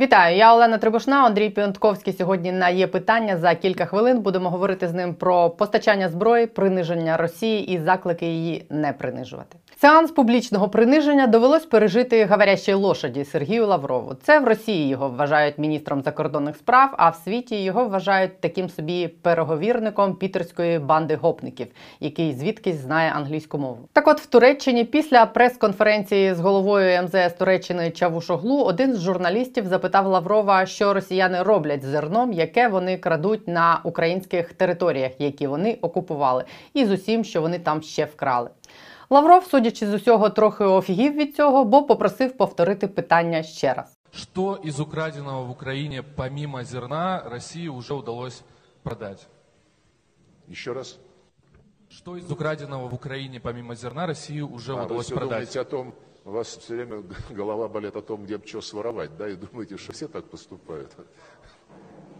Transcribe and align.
Вітаю, 0.00 0.36
я 0.36 0.54
Олена 0.54 0.78
Трибушна, 0.78 1.24
Андрій 1.24 1.50
Піонтковський. 1.50 2.12
Сьогодні 2.12 2.52
на 2.52 2.68
є 2.68 2.86
питання 2.86 3.36
за 3.36 3.54
кілька 3.54 3.84
хвилин. 3.84 4.20
Будемо 4.20 4.50
говорити 4.50 4.88
з 4.88 4.94
ним 4.94 5.14
про 5.14 5.50
постачання 5.50 6.08
зброї, 6.08 6.46
приниження 6.46 7.16
Росії 7.16 7.72
і 7.72 7.78
заклики 7.78 8.26
її 8.26 8.66
не 8.70 8.92
принижувати. 8.92 9.56
Сеанс 9.80 10.10
публічного 10.10 10.68
приниження 10.68 11.26
довелось 11.26 11.66
пережити 11.66 12.24
говорящій 12.24 12.72
лошаді 12.72 13.24
Сергію 13.24 13.66
Лаврову. 13.66 14.14
Це 14.22 14.40
в 14.40 14.44
Росії 14.44 14.88
його 14.88 15.08
вважають 15.08 15.58
міністром 15.58 16.02
закордонних 16.02 16.56
справ, 16.56 16.94
а 16.96 17.08
в 17.08 17.14
світі 17.14 17.62
його 17.62 17.84
вважають 17.84 18.40
таким 18.40 18.68
собі 18.68 19.08
переговірником 19.08 20.14
пітерської 20.14 20.78
банди 20.78 21.16
гопників, 21.16 21.66
який 22.00 22.32
звідкись 22.32 22.76
знає 22.76 23.12
англійську 23.16 23.58
мову. 23.58 23.88
Так, 23.92 24.08
от 24.08 24.20
в 24.20 24.26
Туреччині 24.26 24.84
після 24.84 25.26
прес-конференції 25.26 26.34
з 26.34 26.40
головою 26.40 27.02
МЗС 27.02 27.32
Туреччини 27.38 27.90
Чавушоглу 27.90 28.62
один 28.62 28.94
з 28.94 29.00
журналістів 29.00 29.66
запитав 29.66 29.87
Лаврова, 29.94 30.66
що 30.66 30.94
росіяни 30.94 31.42
роблять 31.42 31.82
з 31.82 31.86
зерном, 31.86 32.32
яке 32.32 32.68
вони 32.68 32.98
крадуть 32.98 33.48
на 33.48 33.80
українських 33.84 34.52
територіях, 34.52 35.12
які 35.18 35.46
вони 35.46 35.78
окупували, 35.82 36.44
і 36.74 36.84
з 36.86 36.90
усім, 36.90 37.24
що 37.24 37.40
вони 37.40 37.58
там 37.58 37.82
ще 37.82 38.04
вкрали. 38.04 38.50
Лавров, 39.10 39.44
судячи 39.44 39.86
з 39.86 39.94
усього, 39.94 40.30
трохи 40.30 40.64
офігів 40.64 41.12
від 41.12 41.36
цього, 41.36 41.64
бо 41.64 41.82
попросив 41.82 42.36
повторити 42.36 42.88
питання 42.88 43.42
ще 43.42 43.74
раз. 43.74 43.94
Что 44.12 44.58
из 44.64 44.80
украденного 44.80 45.44
в 45.44 45.50
Украине, 45.50 46.02
помимо 46.16 46.64
зерна, 46.64 47.22
России 47.30 47.68
уже 47.68 47.94
удалось 47.94 48.42
продать? 48.82 49.26
Еще 50.50 50.72
раз. 50.72 50.98
Что 51.90 52.16
из 52.16 52.30
украденного 52.30 52.88
в 52.88 52.94
Украине, 52.94 53.40
помимо 53.40 53.74
зерна, 53.74 54.06
России 54.06 54.40
уже 54.40 54.72
А, 54.72 54.84
удалось 54.84 55.08
продать? 55.10 55.56
о 55.56 55.64
том, 55.64 55.92
у 56.28 56.32
вас 56.32 56.58
все 56.58 56.74
время 56.74 57.02
голова 57.30 57.68
болит 57.68 57.96
о 57.96 58.02
том, 58.02 58.24
где 58.24 58.36
бы 58.36 58.46
что 58.46 58.60
своровать, 58.60 59.16
да, 59.16 59.28
и 59.28 59.36
думаете, 59.36 59.76
что 59.76 59.92
все 59.92 60.08
так 60.08 60.24
поступают. 60.24 60.90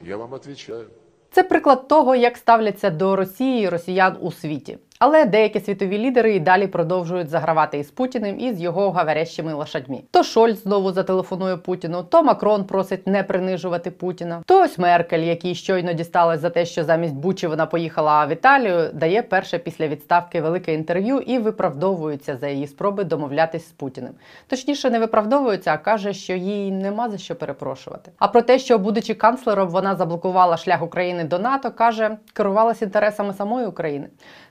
Я 0.03 0.17
вам 0.17 0.35
отвечаю. 0.35 0.89
Це 1.31 1.43
приклад 1.43 1.89
того, 1.89 2.15
як 2.15 2.37
ставляться 2.37 2.91
до 2.91 3.17
Росії 3.17 3.65
і 3.65 3.69
росіян 3.69 4.17
у 4.21 4.33
світі. 4.33 4.79
Але 4.99 5.25
деякі 5.25 5.61
світові 5.61 5.99
лідери 5.99 6.35
і 6.35 6.41
далі 6.41 6.67
продовжують 6.67 7.29
загравати 7.29 7.79
із 7.79 7.91
Путіним 7.91 8.41
і 8.41 8.53
з 8.53 8.61
його 8.61 8.91
говорящими 8.91 9.53
лошадьми. 9.53 10.01
То 10.11 10.23
Шольц 10.23 10.63
знову 10.63 10.93
зателефонує 10.93 11.57
Путіну, 11.57 12.03
то 12.03 12.23
Макрон 12.23 12.65
просить 12.65 13.07
не 13.07 13.23
принижувати 13.23 13.91
Путіна. 13.91 14.43
То 14.47 14.63
ось 14.63 14.79
Меркель, 14.79 15.19
який 15.19 15.55
щойно 15.55 15.93
дісталась 15.93 16.41
за 16.41 16.51
те, 16.51 16.67
що 16.67 16.85
замість 16.85 17.15
Бучі 17.15 17.47
вона 17.47 17.67
поїхала 17.67 18.27
в 18.27 18.33
Італію, 18.33 18.91
дає 18.93 19.23
перше 19.23 19.59
після 19.59 19.89
відставки 19.89 20.41
велике 20.41 20.75
інтерв'ю 20.75 21.19
і 21.19 21.39
виправдовується 21.39 22.37
за 22.37 22.49
її 22.49 22.67
спроби 22.67 23.05
домовлятись 23.05 23.69
з 23.69 23.73
Путіним. 23.73 24.13
Точніше, 24.47 24.91
не 24.91 24.99
виправдовується, 24.99 25.73
а 25.73 25.79
каже, 25.79 26.13
що 26.13 26.33
їй 26.33 26.71
нема 26.71 27.11
за 27.11 27.19
що 27.19 27.35
перепрошувати. 27.35 28.11
А 28.19 28.29
про 28.29 28.43
те, 28.43 28.59
що, 28.59 28.79
будучи 28.79 29.15
канцлером, 29.15 29.69
вона 29.69 29.97
заблокувала 29.97 30.57
шлях 30.57 30.83
України 30.83 31.25
до 31.25 31.39
НАТО, 31.39 31.71
каже, 31.71 32.17
керувалась 32.33 32.83
інтересами 32.83 33.35
самої 33.35 33.67
України. 33.67 34.09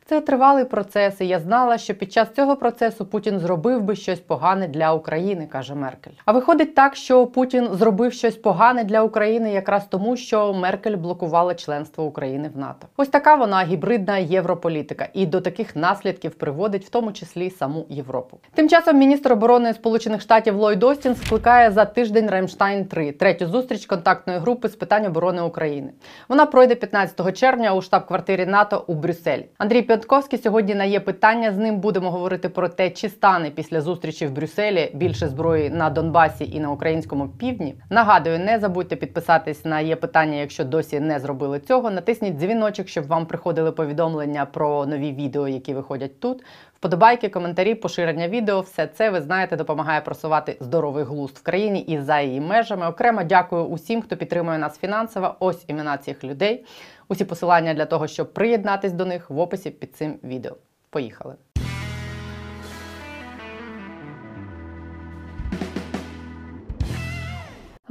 Це 0.10 0.22
тривалий 0.22 0.66
процес, 0.66 1.22
і 1.22 1.28
я 1.28 1.40
знала, 1.40 1.78
що 1.78 1.96
під 1.96 2.14
час 2.14 2.28
цього 2.36 2.56
процесу 2.56 3.06
Путін 3.06 3.40
зробив 3.40 3.82
би 3.82 3.96
щось 3.96 4.20
погане 4.20 4.68
для 4.68 4.94
України, 4.94 5.48
каже 5.52 5.76
Меркель. 5.76 6.12
А 6.26 6.32
виходить 6.32 6.76
так, 6.76 6.96
що 6.96 7.26
Путін 7.26 7.70
зробив 7.72 8.14
щось 8.14 8.36
погане 8.36 8.84
для 8.84 9.02
України 9.02 9.52
якраз 9.52 9.86
тому, 9.86 10.18
що 10.18 10.54
Меркель 10.54 10.96
блокувала 10.96 11.56
членство 11.56 12.04
України 12.04 12.50
в 12.56 12.58
НАТО. 12.58 12.88
Ось 12.98 13.08
така 13.08 13.36
вона 13.36 13.64
гібридна 13.64 14.18
європолітика, 14.18 15.08
і 15.14 15.26
до 15.26 15.42
таких 15.42 15.76
наслідків 15.76 16.36
приводить 16.36 16.86
в 16.86 16.90
тому 16.90 17.12
числі 17.12 17.50
саму 17.50 17.86
Європу. 17.90 18.40
Тим 18.54 18.70
часом 18.70 18.98
міністр 18.98 19.34
оборони 19.34 19.74
Сполучених 19.74 20.22
Штатів 20.22 20.56
Ллойд 20.56 20.84
Остін 20.84 21.16
скликає 21.16 21.72
за 21.72 21.86
тиждень 21.86 22.30
Рамштайн 22.30 22.86
3 22.86 23.12
третю 23.12 23.48
зустріч 23.48 23.86
контактної 23.86 24.40
групи 24.40 24.70
з 24.70 24.76
питань 24.76 25.06
оборони 25.06 25.42
України. 25.42 25.92
Вона 26.30 26.46
пройде 26.46 26.76
15 26.76 27.38
червня 27.38 27.74
у 27.74 27.82
штаб-квартирі 27.82 28.46
НАТО 28.46 28.84
у 28.88 28.94
Брюсселі. 28.94 29.46
Андрій 29.58 29.97
П'ятковський 29.98 30.40
сьогодні 30.40 30.76
на 30.76 30.84
є 30.84 31.00
питання. 31.00 31.52
З 31.52 31.58
ним 31.58 31.80
будемо 31.80 32.12
говорити 32.12 32.50
про 32.50 32.70
те, 32.70 32.90
чи 32.90 33.10
стане 33.10 33.50
після 33.50 33.82
зустрічі 33.82 34.28
в 34.28 34.32
Брюсселі 34.32 34.92
більше 34.94 35.28
зброї 35.28 35.70
на 35.70 35.90
Донбасі 35.90 36.50
і 36.54 36.60
на 36.60 36.72
українському 36.72 37.30
півдні. 37.30 37.76
Нагадую, 37.90 38.40
не 38.40 38.60
забудьте 38.60 38.96
підписатись 38.96 39.66
на 39.66 39.80
є 39.80 39.96
питання, 39.96 40.36
якщо 40.36 40.66
досі 40.66 41.00
не 41.00 41.20
зробили 41.20 41.60
цього. 41.60 41.92
Натисніть 41.92 42.38
дзвіночок, 42.38 42.88
щоб 42.88 43.08
вам 43.08 43.26
приходили 43.26 43.72
повідомлення 43.72 44.46
про 44.46 44.86
нові 44.86 45.12
відео, 45.12 45.48
які 45.48 45.74
виходять 45.74 46.20
тут. 46.20 46.44
Вподобайки, 46.87 47.29
коментарі, 47.29 47.75
поширення 47.75 48.29
відео 48.29 48.61
все 48.61 48.87
це 48.87 49.11
ви 49.11 49.21
знаєте 49.21 49.57
допомагає 49.57 50.01
просувати 50.01 50.57
здоровий 50.61 51.05
глузд 51.05 51.39
в 51.39 51.43
країні 51.43 51.81
і 51.81 51.99
за 51.99 52.21
її 52.21 52.41
межами. 52.41 52.89
Окремо 52.89 53.23
дякую 53.23 53.65
усім, 53.65 54.03
хто 54.03 54.17
підтримує 54.17 54.59
нас 54.59 54.79
фінансово. 54.79 55.35
Ось 55.41 55.65
імена 55.67 55.99
цих 55.99 56.25
людей. 56.25 56.65
Усі 57.09 57.25
посилання 57.25 57.75
для 57.75 57.87
того, 57.87 58.07
щоб 58.07 58.33
приєднатись 58.33 58.93
до 58.93 59.07
них 59.07 59.31
в 59.31 59.39
описі 59.39 59.71
під 59.71 59.97
цим 59.97 60.19
відео. 60.25 60.57
Поїхали. 60.91 61.35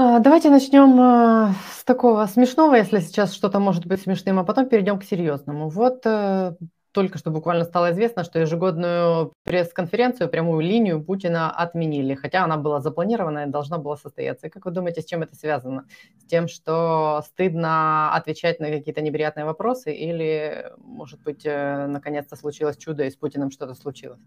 А, 0.03 0.19
Давайте 0.19 0.50
начнем 0.50 1.00
а, 1.00 1.53
с 1.78 1.84
такого 1.84 2.28
смешного, 2.28 2.75
если 2.75 3.00
сейчас 3.00 3.34
что-то 3.34 3.59
может 3.59 3.85
быть 3.85 4.01
смешным, 4.01 4.39
а 4.39 4.44
потом 4.44 4.67
перейдем 4.67 4.97
к 4.97 5.03
серьезному. 5.03 5.69
Вот 5.69 6.06
э, 6.06 6.53
только 6.96 7.18
что 7.18 7.30
буквально 7.30 7.64
стало 7.64 7.92
известно, 7.92 8.24
что 8.24 8.38
ежегодную 8.38 9.34
пресс-конференцию, 9.44 10.30
прямую 10.30 10.62
линию 10.62 11.04
Путина 11.04 11.50
отменили, 11.50 12.14
хотя 12.14 12.42
она 12.42 12.56
была 12.56 12.80
запланирована 12.80 13.44
и 13.44 13.50
должна 13.50 13.76
была 13.76 13.98
состояться. 13.98 14.46
И 14.46 14.50
как 14.50 14.64
вы 14.64 14.70
думаете, 14.70 15.02
с 15.02 15.04
чем 15.04 15.22
это 15.22 15.34
связано? 15.34 15.84
С 16.18 16.24
тем, 16.24 16.48
что 16.48 17.22
стыдно 17.26 18.14
отвечать 18.14 18.60
на 18.60 18.70
какие-то 18.70 19.02
неприятные 19.02 19.44
вопросы 19.44 19.92
или, 19.92 20.72
может 20.78 21.20
быть, 21.22 21.42
э, 21.44 21.86
наконец-то 21.86 22.34
случилось 22.34 22.78
чудо 22.78 23.04
и 23.04 23.10
с 23.10 23.16
Путиным 23.16 23.50
что-то 23.50 23.74
случилось? 23.74 24.22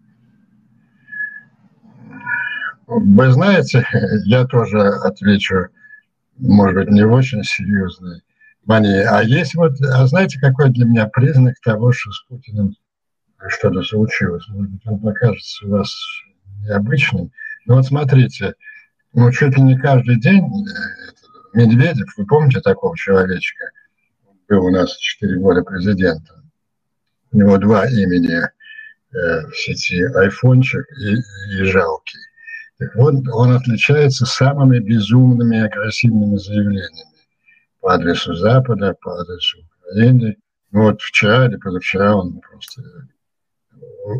Вы 2.86 3.32
знаете, 3.32 3.84
я 4.26 4.46
тоже 4.46 4.80
отвечу, 4.80 5.70
может 6.38 6.76
быть, 6.76 6.92
не 6.92 7.02
очень 7.02 7.42
серьезной 7.44 8.22
манере. 8.70 9.08
А 9.10 9.24
есть 9.24 9.56
вот, 9.56 9.74
а 9.82 10.06
знаете, 10.08 10.40
какой 10.40 10.70
для 10.70 10.86
меня 10.86 11.08
признак 11.08 11.56
того, 11.64 11.92
что 11.92 12.12
с 12.12 12.22
Путиным 12.26 12.76
что-то 13.48 13.82
случилось? 13.82 14.48
Может 14.50 14.72
быть, 14.72 14.82
он 14.86 15.00
покажется 15.00 15.66
у 15.66 15.72
вас 15.72 15.94
необычным. 16.62 17.32
Но 17.66 17.76
вот 17.76 17.88
смотрите, 17.88 18.54
ну, 19.14 19.32
чуть 19.32 19.58
ли 19.58 19.64
не 19.64 19.78
каждый 19.78 20.20
день 20.20 20.44
э, 20.46 21.58
Медведев, 21.58 22.14
вы 22.16 22.26
помните 22.28 22.62
такого 22.62 22.96
человечка? 22.96 23.72
Был 24.48 24.66
у 24.66 24.72
нас 24.72 24.96
4 24.96 25.40
года 25.40 25.64
президентом. 25.64 26.52
У 27.32 27.38
него 27.38 27.58
два 27.58 27.88
имени 27.88 28.40
э, 28.40 29.48
в 29.48 29.56
сети, 29.56 30.04
айфончик 30.16 30.86
и, 31.00 31.16
и 31.60 31.64
жалкий. 31.64 32.20
Так 32.78 32.96
вот, 32.96 33.16
он 33.34 33.52
отличается 33.52 34.26
самыми 34.26 34.80
безумными 34.80 35.60
агрессивными 35.60 36.38
заявлениями 36.38 37.09
по 37.82 37.94
адресу 37.94 38.34
Запада, 38.34 38.96
по 39.02 39.20
адресу 39.20 39.60
Украины. 39.80 40.38
Ну 40.72 40.84
вот 40.84 41.02
вчера 41.02 41.48
или 41.48 41.58
позавчера 41.58 42.16
он 42.16 42.40
просто... 42.40 42.82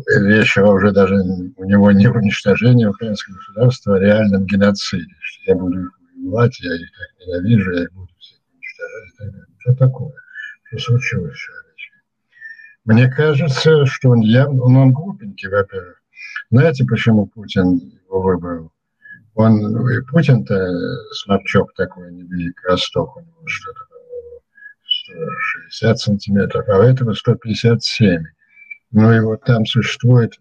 Речь 0.06 0.56
уже 0.56 0.92
даже 0.92 1.14
у 1.14 1.64
него 1.64 1.90
не 1.90 2.06
уничтожение 2.06 2.88
украинского 2.88 3.36
государства, 3.36 3.96
а 3.96 3.98
реальном 3.98 4.46
геноциде. 4.46 5.14
Что 5.20 5.52
я 5.52 5.56
буду 5.56 5.90
воевать, 6.16 6.60
я 6.60 6.74
их 6.74 6.88
так 6.92 7.26
ненавижу, 7.26 7.72
я 7.72 7.82
их 7.82 7.92
буду 7.92 8.12
всех 8.18 8.38
уничтожать. 8.52 9.46
Что 9.58 9.74
такое? 9.74 10.12
Что 10.64 10.78
случилось 10.78 11.36
человечек? 11.36 11.94
Мне 12.84 13.10
кажется, 13.10 13.84
что 13.86 14.10
он 14.10 14.20
явно... 14.20 14.62
Он 14.62 14.92
глупенький, 14.92 15.48
во-первых. 15.48 16.00
Знаете, 16.50 16.84
почему 16.84 17.26
Путин 17.26 17.78
его 18.06 18.22
выбрал? 18.22 18.72
Он, 19.34 19.88
и 19.90 20.00
Путин-то 20.02 20.54
сморчок 21.12 21.72
такой 21.74 22.12
невелик, 22.12 22.60
росток 22.64 23.16
у 23.16 23.20
него 23.20 23.46
что-то 23.46 23.80
160 25.70 25.98
сантиметров, 25.98 26.68
а 26.68 26.78
у 26.78 26.82
этого 26.82 27.14
157. 27.14 28.22
Ну 28.92 29.12
и 29.12 29.20
вот 29.20 29.44
там 29.44 29.64
существует 29.66 30.34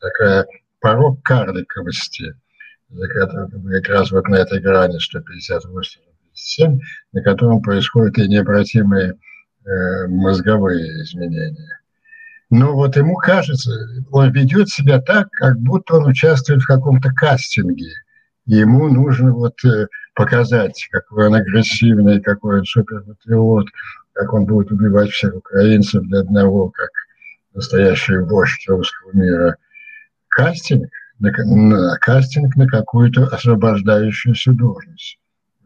такая 0.00 0.46
порог 0.80 1.22
карликовости, 1.22 2.34
как 2.90 3.88
раз 3.88 4.10
вот 4.12 4.28
на 4.28 4.36
этой 4.36 4.60
грани 4.60 4.98
158-157, 4.98 6.78
на 7.12 7.22
котором 7.22 7.60
происходят 7.60 8.18
и 8.18 8.28
необратимые 8.28 9.14
э, 9.64 10.06
мозговые 10.06 11.02
изменения. 11.02 11.80
Но 12.50 12.74
вот 12.74 12.96
ему 12.96 13.16
кажется, 13.16 13.70
он 14.10 14.32
ведет 14.32 14.68
себя 14.68 15.00
так, 15.00 15.30
как 15.32 15.58
будто 15.58 15.96
он 15.96 16.06
участвует 16.06 16.62
в 16.62 16.66
каком-то 16.66 17.12
кастинге. 17.12 17.92
Ему 18.46 18.88
нужно 18.88 19.32
вот 19.32 19.58
показать, 20.14 20.88
какой 20.90 21.26
он 21.26 21.34
агрессивный, 21.34 22.22
какой 22.22 22.60
он 22.60 22.64
суперпатриот, 22.64 23.66
как 24.14 24.32
он 24.32 24.46
будет 24.46 24.72
убивать 24.72 25.10
всех 25.10 25.34
украинцев 25.34 26.02
для 26.04 26.20
одного, 26.20 26.70
как 26.70 26.88
настоящий 27.54 28.16
вождь 28.18 28.66
русского 28.68 29.12
мира. 29.12 29.56
Кастинг? 30.28 30.88
на, 31.18 31.30
на 31.44 31.96
кастинг 31.98 32.56
на 32.56 32.66
какую-то 32.66 33.24
освобождающуюся 33.26 34.52
должность. 34.52 35.18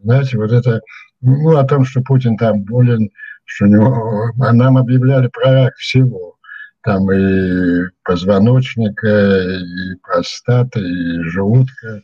Знаете, 0.02 0.38
вот 0.38 0.52
это, 0.52 0.81
ну, 1.20 1.56
о 1.56 1.64
том, 1.64 1.84
что 1.84 2.00
Путин 2.00 2.37
там 2.37 2.62
болен, 2.62 3.11
что 3.44 3.67
у 3.67 3.69
него, 3.69 4.32
а 4.40 4.52
нам 4.52 4.79
объявляли 4.79 5.29
про 5.29 5.52
рак 5.52 5.75
всего. 5.76 6.31
Там 6.82 7.11
и 7.12 7.88
позвоночника, 8.02 9.08
и 9.08 9.96
простаты, 10.02 10.81
и 10.81 11.23
желудка, 11.31 12.02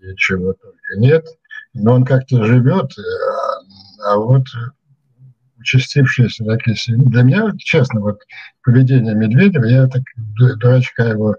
и 0.00 0.16
чего 0.16 0.54
только 0.54 0.96
нет. 0.96 1.26
Но 1.74 1.94
он 1.94 2.04
как-то 2.04 2.44
живет, 2.44 2.92
а, 2.98 4.12
а 4.12 4.16
вот 4.16 4.46
участившиеся 5.58 6.44
такие... 6.44 6.76
Для 6.96 7.22
меня, 7.22 7.52
честно, 7.58 8.00
вот 8.00 8.20
поведение 8.62 9.14
Медведева, 9.14 9.64
я 9.64 9.88
так 9.88 10.02
дурачка 10.16 11.04
его 11.04 11.36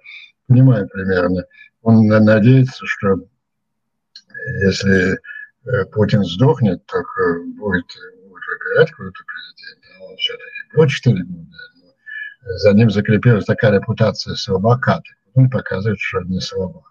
понимаю 0.47 0.87
примерно. 0.89 1.45
Он 1.81 2.07
надеется, 2.07 2.85
что 2.85 3.21
если 4.63 5.13
э, 5.13 5.85
Путин 5.91 6.23
сдохнет, 6.23 6.81
э, 6.93 7.43
будет, 7.57 7.85
будет 8.27 8.43
выбирать 8.47 8.91
какого-то 8.91 9.23
президента. 9.23 9.87
А 9.99 10.03
он 10.03 10.17
все-таки 10.17 10.75
будет 10.75 10.89
4 10.89 11.23
года. 11.23 11.47
За 12.55 12.73
ним 12.73 12.89
закрепилась 12.89 13.45
такая 13.45 13.73
репутация 13.73 14.35
слабака. 14.35 15.01
Он 15.33 15.49
показывает, 15.49 15.99
что 15.99 16.21
не 16.21 16.39
слабак. 16.39 16.83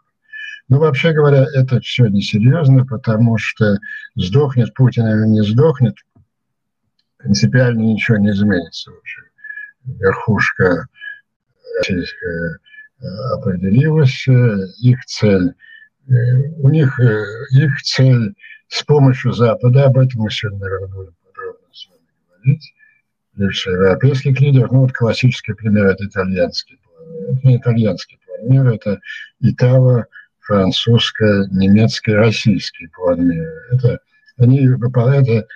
Ну, 0.68 0.78
вообще 0.78 1.12
говоря, 1.12 1.46
это 1.54 1.80
все 1.80 2.06
несерьезно, 2.06 2.84
потому 2.84 3.38
что 3.38 3.78
сдохнет 4.16 4.74
Путин 4.74 5.06
или 5.06 5.26
не 5.28 5.42
сдохнет, 5.42 5.94
принципиально 7.18 7.80
ничего 7.80 8.16
не 8.18 8.30
изменится. 8.30 8.90
Вообще. 8.90 9.22
Верхушка 9.84 10.88
э, 11.88 12.02
определилась, 13.34 14.26
их 14.26 15.04
цель, 15.06 15.54
э, 16.08 16.12
у 16.58 16.68
них 16.68 16.98
э, 16.98 17.24
их 17.52 17.82
цель 17.82 18.34
с 18.68 18.82
помощью 18.82 19.32
Запада, 19.32 19.84
об 19.84 19.98
этом 19.98 20.22
мы 20.22 20.30
сегодня, 20.30 20.58
наверное, 20.58 20.88
будем 20.88 21.14
подробно 21.24 21.68
с 21.72 21.88
вами 21.88 22.00
говорить, 22.28 22.74
лишь 23.36 23.66
европейских 23.66 24.40
лидеров, 24.40 24.72
ну 24.72 24.80
вот 24.80 24.92
классический 24.92 25.52
пример 25.52 25.86
это 25.86 26.06
итальянский 26.06 26.78
план, 26.82 27.36
это 27.36 27.46
не 27.46 27.56
итальянский 27.56 28.18
план 28.26 28.50
мира, 28.50 28.74
это 28.74 29.00
итало 29.40 30.06
французско-немецкий, 30.40 32.12
российский 32.12 32.88
план 32.88 33.28
мира. 33.28 33.52
Это 33.72 33.98
они 34.38 34.68
выполняют 34.68 35.46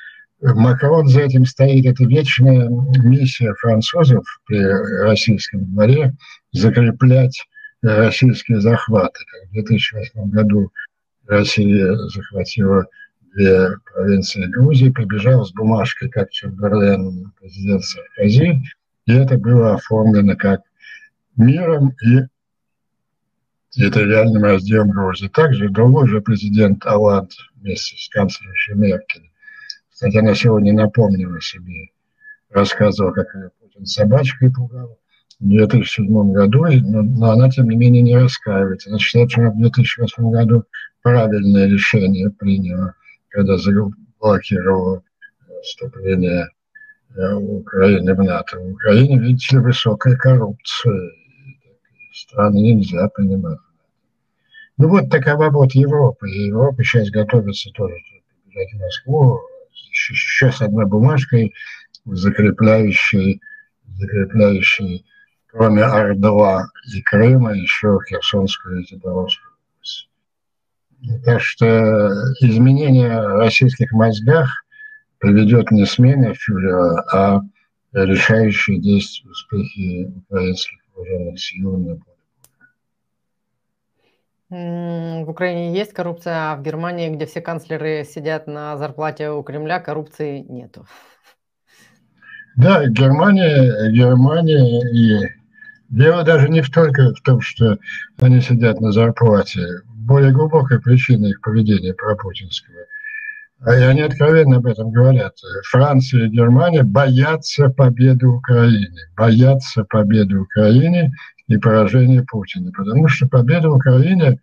Макрон 0.43 1.07
за 1.09 1.21
этим 1.21 1.45
стоит. 1.45 1.87
Это 1.87 2.05
вечная 2.05 2.69
миссия 2.69 3.55
французов 3.61 4.25
при 4.47 4.59
российском 5.03 5.65
дворе 5.73 6.15
закреплять 6.53 7.39
российские 7.83 8.61
захваты. 8.61 9.21
в 9.49 9.53
2008 9.53 10.31
году 10.31 10.71
Россия 11.27 11.95
захватила 11.95 12.87
две 13.33 13.77
провинции 13.93 14.47
Грузии, 14.47 14.91
побежала 14.91 15.45
с 15.45 15.53
бумажкой, 15.53 16.11
как 16.11 16.31
Чемберлен, 16.31 17.33
президент 17.39 17.85
Саркози, 17.85 18.63
и 19.07 19.13
это 19.13 19.39
было 19.39 19.75
оформлено 19.75 20.37
как 20.37 20.63
миром 21.37 21.95
и 22.03 22.27
территориальным 23.71 24.45
разделом 24.45 24.91
Грузии. 24.91 25.29
Также 25.29 25.69
другой 25.69 26.09
же 26.09 26.21
президент 26.21 26.85
Аланд 26.87 27.33
вместе 27.55 27.97
с 27.97 28.09
канцлером 28.09 28.81
Меркель 28.81 29.31
кстати, 30.01 30.17
она 30.17 30.35
сегодня 30.35 30.73
напомнила 30.73 31.39
себе, 31.43 31.91
рассказывала, 32.49 33.13
как 33.13 33.35
ее 33.35 33.51
Путин 33.61 33.85
собачкой 33.85 34.51
пугал 34.51 34.99
в 35.39 35.47
2007 35.47 36.33
году, 36.33 36.65
но, 36.65 37.03
но 37.03 37.31
она, 37.33 37.51
тем 37.51 37.69
не 37.69 37.77
менее, 37.77 38.01
не 38.01 38.17
раскаивается. 38.17 38.89
Она 38.89 38.99
считает, 38.99 39.31
что 39.31 39.51
в 39.51 39.61
2008 39.61 40.31
году 40.31 40.65
правильное 41.03 41.67
решение 41.67 42.31
приняла, 42.31 42.95
когда 43.31 43.57
заблокировала 43.57 45.03
вступление 45.63 46.49
э, 47.17 47.33
Украины 47.35 48.15
в 48.15 48.23
НАТО. 48.23 48.59
В 48.59 48.73
Украине, 48.73 49.19
видите 49.19 49.57
ли, 49.57 49.63
высокая 49.63 50.17
коррупция. 50.17 51.13
Страны 52.13 52.59
нельзя 52.59 53.09
принимать. 53.09 53.59
Ну 54.77 54.89
вот 54.89 55.11
такова 55.11 55.51
вот 55.51 55.73
Европа. 55.73 56.27
И 56.27 56.47
Европа 56.47 56.83
сейчас 56.83 57.11
готовится 57.11 57.71
тоже 57.73 57.95
побежать 58.45 58.73
в 58.73 58.81
Москву, 58.81 59.41
еще 59.73 60.51
с 60.51 60.61
одной 60.61 60.87
бумажкой, 60.87 61.55
закрепляющей, 62.05 63.41
закрепляющей 63.99 65.05
кроме 65.53 65.83
Ар-2 65.83 66.63
и 66.95 67.03
Крыма, 67.03 67.53
еще 67.53 67.99
Херсонскую 68.09 68.83
и 68.83 68.87
Запорожскую. 68.87 69.50
Так 71.25 71.41
что 71.41 72.11
изменение 72.41 73.21
в 73.21 73.39
российских 73.39 73.93
мозгах 73.93 74.65
приведет 75.19 75.71
не 75.71 75.87
смене 75.87 76.35
фюрера, 76.35 77.05
а 77.13 77.41
решающие 77.93 78.81
действия 78.81 79.31
успехи 79.31 80.13
украинских 80.15 80.79
вооруженных 80.95 81.41
сил 81.41 81.77
на 81.79 81.97
поле 81.97 82.11
в 84.51 85.27
Украине 85.29 85.73
есть 85.73 85.93
коррупция, 85.93 86.53
а 86.53 86.57
в 86.57 86.63
Германии, 86.63 87.09
где 87.09 87.25
все 87.25 87.41
канцлеры 87.41 88.05
сидят 88.05 88.49
на 88.49 88.77
зарплате 88.77 89.31
у 89.31 89.43
Кремля, 89.45 89.79
коррупции 89.79 90.41
нету. 90.41 90.87
Да, 92.57 92.85
Германия, 92.87 93.91
Германия 93.93 94.83
и 94.91 95.29
дело 95.89 96.25
даже 96.25 96.49
не 96.49 96.63
только 96.63 97.15
в 97.15 97.21
том, 97.23 97.41
что 97.41 97.79
они 98.21 98.41
сидят 98.41 98.81
на 98.81 98.91
зарплате. 98.91 99.83
Более 100.11 100.33
глубокая 100.33 100.81
причина 100.81 101.27
их 101.27 101.41
поведения 101.41 101.95
пропутинского. 101.95 102.81
И 103.65 103.71
они 103.71 104.01
откровенно 104.01 104.57
об 104.57 104.67
этом 104.67 104.91
говорят. 104.91 105.37
Франция 105.71 106.27
и 106.27 106.31
Германия 106.31 106.83
боятся 106.83 107.69
победы 107.69 108.27
Украины. 108.27 108.99
Боятся 109.17 109.85
победы 109.85 110.39
Украины 110.39 111.13
и 111.47 111.57
поражение 111.59 112.25
Путина. 112.25 112.73
Потому 112.73 113.07
что 113.07 113.29
победа 113.29 113.69
в 113.71 113.77
Украине, 113.77 114.41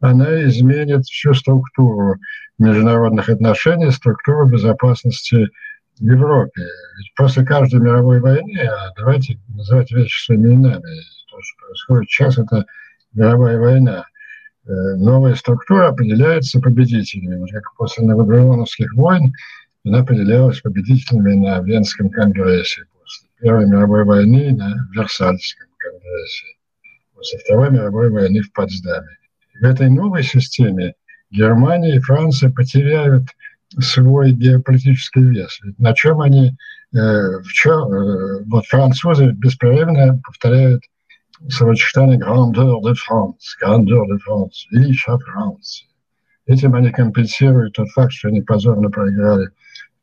она 0.00 0.44
изменит 0.44 1.06
всю 1.06 1.32
структуру 1.32 2.16
международных 2.58 3.30
отношений, 3.30 3.92
структуру 3.92 4.46
безопасности 4.46 5.48
в 5.98 6.04
Европе. 6.04 6.60
Ведь 6.98 7.14
после 7.16 7.42
каждой 7.46 7.80
мировой 7.80 8.20
войны, 8.20 8.68
а 8.68 8.92
давайте 8.94 9.38
называть 9.48 9.90
вещи 9.92 10.26
своими 10.26 10.52
именами, 10.52 11.00
то, 11.30 11.38
что 11.40 11.66
происходит 11.66 12.10
сейчас, 12.10 12.36
это 12.36 12.66
мировая 13.14 13.58
война. 13.58 14.04
Э, 14.68 14.96
новая 14.96 15.36
структура 15.36 15.88
определяется 15.88 16.60
победителями. 16.60 17.48
Как 17.50 17.74
после 17.76 18.04
Наполеоновских 18.04 18.92
войн 18.94 19.32
она 19.84 20.00
определялась 20.00 20.60
победителями 20.60 21.34
на 21.34 21.60
Венском 21.60 22.10
конгрессе, 22.10 22.84
после 23.00 23.28
Первой 23.40 23.66
мировой 23.66 24.04
войны 24.04 24.52
на 24.52 24.88
Версальском 24.92 25.68
Конгрессе, 25.78 26.46
после 27.14 27.38
Второй 27.38 27.70
мировой 27.70 28.10
войны 28.10 28.40
в 28.40 28.52
Потсдаме. 28.52 29.16
В 29.60 29.64
этой 29.64 29.88
новой 29.88 30.24
системе 30.24 30.94
Германия 31.30 31.94
и 31.94 32.00
Франция 32.00 32.50
потеряют 32.50 33.28
свой 33.78 34.32
геополитический 34.32 35.22
вес. 35.22 35.60
Ведь 35.62 35.78
на 35.78 35.94
чем 35.94 36.20
они, 36.20 36.56
э, 36.92 37.38
в 37.38 37.48
чем, 37.52 37.92
э, 37.92 38.44
вот 38.46 38.66
французы 38.66 39.30
беспрерывно 39.30 40.20
повторяют 40.24 40.82
словосочетание 41.48 42.18
«grandeur 42.18 42.80
de 42.82 42.94
France», 42.94 43.56
«grandeur 43.60 44.06
de 44.06 44.18
France», 44.26 44.66
«величие 44.70 45.18
Франции». 45.18 45.86
Этим 46.46 46.74
они 46.74 46.90
компенсируют 46.90 47.74
тот 47.74 47.88
факт, 47.90 48.12
что 48.12 48.28
они 48.28 48.40
позорно 48.40 48.90
проиграли 48.90 49.50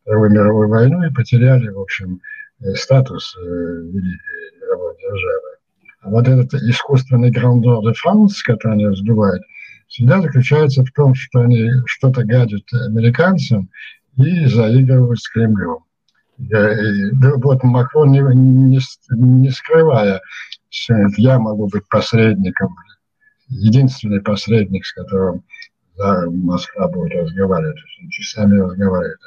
Вторую 0.03 0.31
мировую 0.31 0.67
войну 0.67 1.03
и 1.03 1.13
потеряли, 1.13 1.69
в 1.69 1.79
общем, 1.79 2.19
э, 2.59 2.73
статус 2.75 3.35
великой 3.37 4.59
мировой 4.61 4.95
державы. 4.97 5.53
А 6.01 6.09
вот 6.09 6.27
этот 6.27 6.53
искусственный 6.55 7.31
грандор 7.31 7.81
де 7.85 7.93
Франс, 7.93 8.43
который 8.43 8.73
они 8.73 8.87
раздувают, 8.87 9.41
всегда 9.87 10.21
заключается 10.21 10.83
в 10.83 10.91
том, 10.91 11.15
что 11.15 11.39
они 11.39 11.69
что-то 11.85 12.25
гадят 12.25 12.63
американцам 12.73 13.69
и 14.17 14.45
заигрывают 14.45 15.19
с 15.19 15.29
Кремлем. 15.29 15.79
Да, 16.37 16.73
вот 17.37 17.63
Макрон, 17.63 18.11
не, 18.11 18.19
не, 18.19 18.79
не 19.11 19.49
скрывая, 19.51 20.19
я 21.17 21.39
могу 21.39 21.67
быть 21.67 21.87
посредником, 21.87 22.75
единственный 23.47 24.21
посредник, 24.21 24.85
с 24.85 24.93
которым 24.93 25.43
да, 25.97 26.23
Москва 26.29 26.87
будет 26.87 27.13
разговаривать, 27.13 27.77
часами 28.09 28.59
разговаривает 28.59 29.19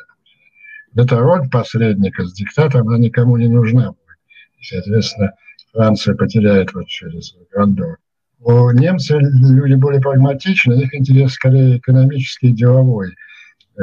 Эта 0.96 1.18
роль 1.18 1.48
посредника 1.48 2.24
с 2.24 2.32
диктатором, 2.32 2.88
она 2.88 2.98
никому 2.98 3.36
не 3.36 3.48
нужна. 3.48 3.94
И, 4.58 4.64
соответственно, 4.64 5.32
Франция 5.72 6.14
потеряет 6.14 6.74
вот 6.74 6.88
через 6.88 7.34
Грандор. 7.52 7.98
У 8.40 8.70
немцы 8.70 9.18
люди 9.18 9.74
более 9.74 10.00
прагматичны, 10.00 10.74
их 10.74 10.94
интерес 10.94 11.32
скорее 11.32 11.78
экономический 11.78 12.48
и 12.48 12.54
деловой. 12.54 13.14
Э, 13.78 13.82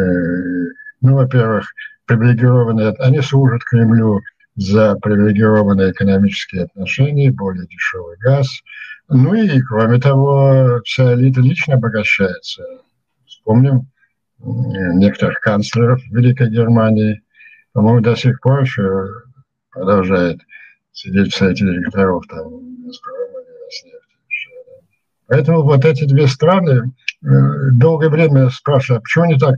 ну, 1.02 1.16
во-первых, 1.16 1.72
привилегированные, 2.06 2.90
они 3.00 3.22
служат 3.22 3.64
Кремлю 3.64 4.22
за 4.56 4.96
привилегированные 4.96 5.92
экономические 5.92 6.64
отношения, 6.64 7.32
более 7.32 7.68
дешевый 7.68 8.18
газ, 8.18 8.48
Ну 9.10 9.34
и, 9.34 9.62
кроме 9.62 10.00
того, 10.00 10.82
вся 10.86 11.14
элита 11.14 11.42
лично 11.42 11.76
обогащается. 11.76 12.64
Вспомним 13.26 13.88
некоторых 14.40 15.40
канцлеров 15.40 16.02
Великой 16.10 16.50
Германии. 16.50 17.22
По-моему, 17.74 18.02
до 18.02 18.16
сих 18.16 18.40
пор 18.42 18.62
еще 18.62 19.08
продолжает 19.72 20.40
сидеть 20.92 21.34
в 21.34 21.38
совете 21.38 21.66
директоров 21.66 22.24
там, 22.28 22.64
Поэтому 25.28 25.64
вот 25.64 25.84
эти 25.86 26.06
две 26.06 26.28
страны 26.28 26.92
э, 27.24 27.28
долгое 27.72 28.10
время 28.10 28.50
спрашивают, 28.50 29.00
а 29.00 29.02
почему 29.02 29.24
они 29.24 29.40
так 29.40 29.56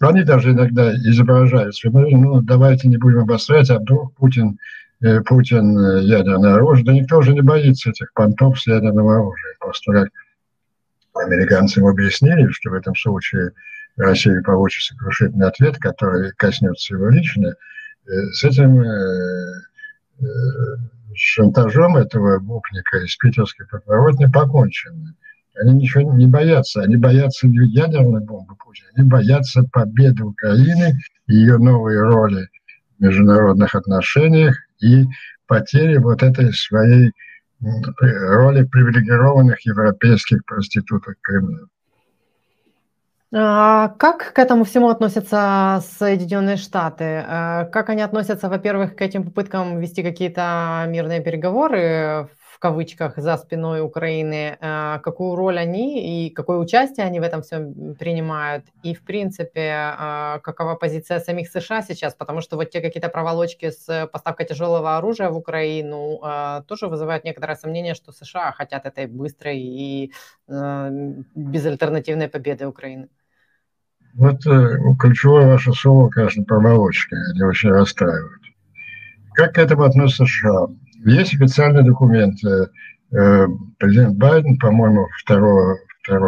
они 0.00 0.22
даже 0.22 0.52
иногда 0.52 0.94
изображают, 0.94 1.76
что 1.76 1.90
ну, 1.90 2.40
давайте 2.40 2.88
не 2.88 2.98
будем 2.98 3.20
обострять, 3.20 3.70
а 3.70 3.78
вдруг 3.78 4.14
Путин, 4.14 4.58
э, 5.00 5.20
Путин 5.22 5.76
э, 5.76 6.02
ядерное 6.02 6.54
оружие. 6.54 6.84
Да 6.84 6.92
никто 6.92 7.18
уже 7.18 7.34
не 7.34 7.40
боится 7.40 7.90
этих 7.90 8.12
понтов 8.12 8.60
с 8.60 8.66
ядерным 8.66 9.08
оружием. 9.08 9.56
Просто 9.58 9.92
как 9.92 10.08
американцы 11.14 11.80
ему 11.80 11.88
объяснили, 11.88 12.48
что 12.50 12.70
в 12.70 12.74
этом 12.74 12.94
случае 12.94 13.52
Россия 13.96 14.40
получит 14.42 14.84
сокрушительный 14.84 15.48
ответ, 15.48 15.78
который 15.78 16.32
коснется 16.36 16.94
его 16.94 17.08
лично, 17.08 17.48
э, 17.48 18.12
с 18.32 18.44
этим 18.44 18.80
э, 18.80 19.62
э, 20.20 20.24
шантажом 21.14 21.96
этого 21.96 22.38
букника 22.38 22.98
из 22.98 23.16
питерской 23.16 23.66
подворотни 23.66 24.26
покончено. 24.26 25.14
Они 25.60 25.72
ничего 25.74 26.14
не 26.14 26.26
боятся. 26.26 26.82
Они 26.82 26.96
боятся 26.96 27.48
ядерной 27.48 28.22
бомбы 28.24 28.54
Они 28.98 29.08
боятся 29.08 29.62
победы 29.62 30.24
Украины, 30.24 30.98
ее 31.28 31.58
новой 31.58 32.00
роли 32.00 32.48
в 32.98 33.02
международных 33.02 33.76
отношениях 33.76 34.56
и 34.82 35.04
потери 35.46 35.98
вот 35.98 36.22
этой 36.22 36.52
своей 36.52 37.12
роли 37.60 38.64
привилегированных 38.64 39.60
европейских 39.66 40.44
проституток 40.44 41.14
Кремля. 41.22 41.66
А 43.32 43.88
как 43.98 44.32
к 44.32 44.38
этому 44.38 44.64
всему 44.64 44.88
относятся 44.88 45.82
Соединенные 45.98 46.56
Штаты? 46.56 47.04
Э, 47.04 47.66
как 47.70 47.90
они 47.90 48.00
относятся, 48.00 48.48
во-первых, 48.48 48.96
к 48.96 49.02
этим 49.02 49.22
попыткам 49.22 49.80
вести 49.80 50.02
какие-то 50.02 50.86
мирные 50.88 51.20
переговоры 51.20 52.30
в 52.58 52.60
кавычках 52.60 53.16
за 53.16 53.36
спиной 53.36 53.82
Украины, 53.82 54.58
э, 54.60 54.98
какую 55.04 55.36
роль 55.36 55.58
они 55.58 56.26
и 56.26 56.30
какое 56.30 56.58
участие 56.58 57.06
они 57.06 57.20
в 57.20 57.22
этом 57.22 57.40
всем 57.42 57.94
принимают, 57.94 58.64
и, 58.82 58.94
в 58.94 59.04
принципе, 59.04 59.94
э, 59.96 60.40
какова 60.42 60.74
позиция 60.74 61.20
самих 61.20 61.48
США 61.48 61.82
сейчас, 61.82 62.14
потому 62.14 62.40
что 62.40 62.56
вот 62.56 62.70
те 62.70 62.80
какие-то 62.80 63.10
проволочки 63.10 63.70
с 63.70 64.08
поставкой 64.12 64.46
тяжелого 64.46 64.96
оружия 64.96 65.30
в 65.30 65.36
Украину 65.36 66.18
э, 66.20 66.62
тоже 66.66 66.88
вызывают 66.88 67.24
некоторое 67.24 67.54
сомнение, 67.54 67.94
что 67.94 68.10
США 68.12 68.50
хотят 68.50 68.86
этой 68.86 69.06
быстрой 69.06 69.58
и 69.58 70.12
безальтернативной 71.34 72.28
победы 72.28 72.66
Украины. 72.66 73.08
Вот 74.14 74.42
ключевое 74.98 75.46
ваше 75.46 75.72
слово, 75.72 76.08
конечно, 76.08 76.42
проволочки, 76.44 77.14
они 77.30 77.42
очень 77.44 77.70
расстраивают. 77.70 78.42
Как 79.34 79.54
к 79.54 79.58
этому 79.58 79.84
относятся 79.84 80.24
США? 80.26 80.66
Есть 81.04 81.34
официальный 81.34 81.84
документ. 81.84 82.42
Э, 82.44 82.66
э, 83.12 83.46
президент 83.78 84.16
Байден, 84.16 84.58
по-моему, 84.58 85.06
2, 85.26 85.76
2 86.08 86.18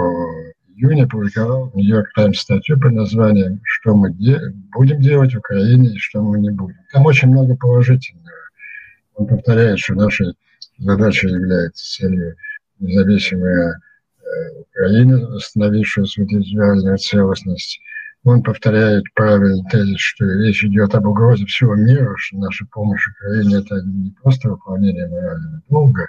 июня 0.76 1.04
опубликовал 1.04 1.70
в 1.70 1.76
Нью-Йорк 1.76 2.08
Таймс 2.14 2.38
статью 2.38 2.80
под 2.80 2.92
названием 2.92 3.60
«Что 3.64 3.94
мы 3.94 4.12
де- 4.12 4.50
будем 4.72 5.00
делать 5.00 5.34
в 5.34 5.38
Украине 5.38 5.90
и 5.90 5.98
что 5.98 6.22
мы 6.22 6.38
не 6.38 6.50
будем». 6.50 6.76
Там 6.92 7.04
очень 7.04 7.28
много 7.28 7.56
положительного. 7.56 8.30
Он 9.14 9.26
повторяет, 9.26 9.78
что 9.78 9.94
нашей 9.94 10.34
задачей 10.78 11.28
является 11.28 11.84
целью 11.98 12.36
независимой 12.78 13.72
э, 13.72 13.74
Украины, 14.60 15.26
восстановившая 15.26 16.06
свою 16.06 16.28
территориальную 16.28 16.96
целостность, 16.96 17.80
он 18.24 18.42
повторяет 18.42 19.04
правильный 19.14 19.64
тезис, 19.70 19.98
что 19.98 20.26
речь 20.26 20.62
идет 20.64 20.94
об 20.94 21.06
угрозе 21.06 21.46
всего 21.46 21.74
мира, 21.74 22.14
что 22.18 22.36
наша 22.36 22.66
помощь 22.66 23.08
Украине– 23.08 23.58
это 23.60 23.80
не 23.82 24.10
просто 24.22 24.50
выполнение 24.50 25.08
морального 25.08 25.62
долга, 25.68 26.06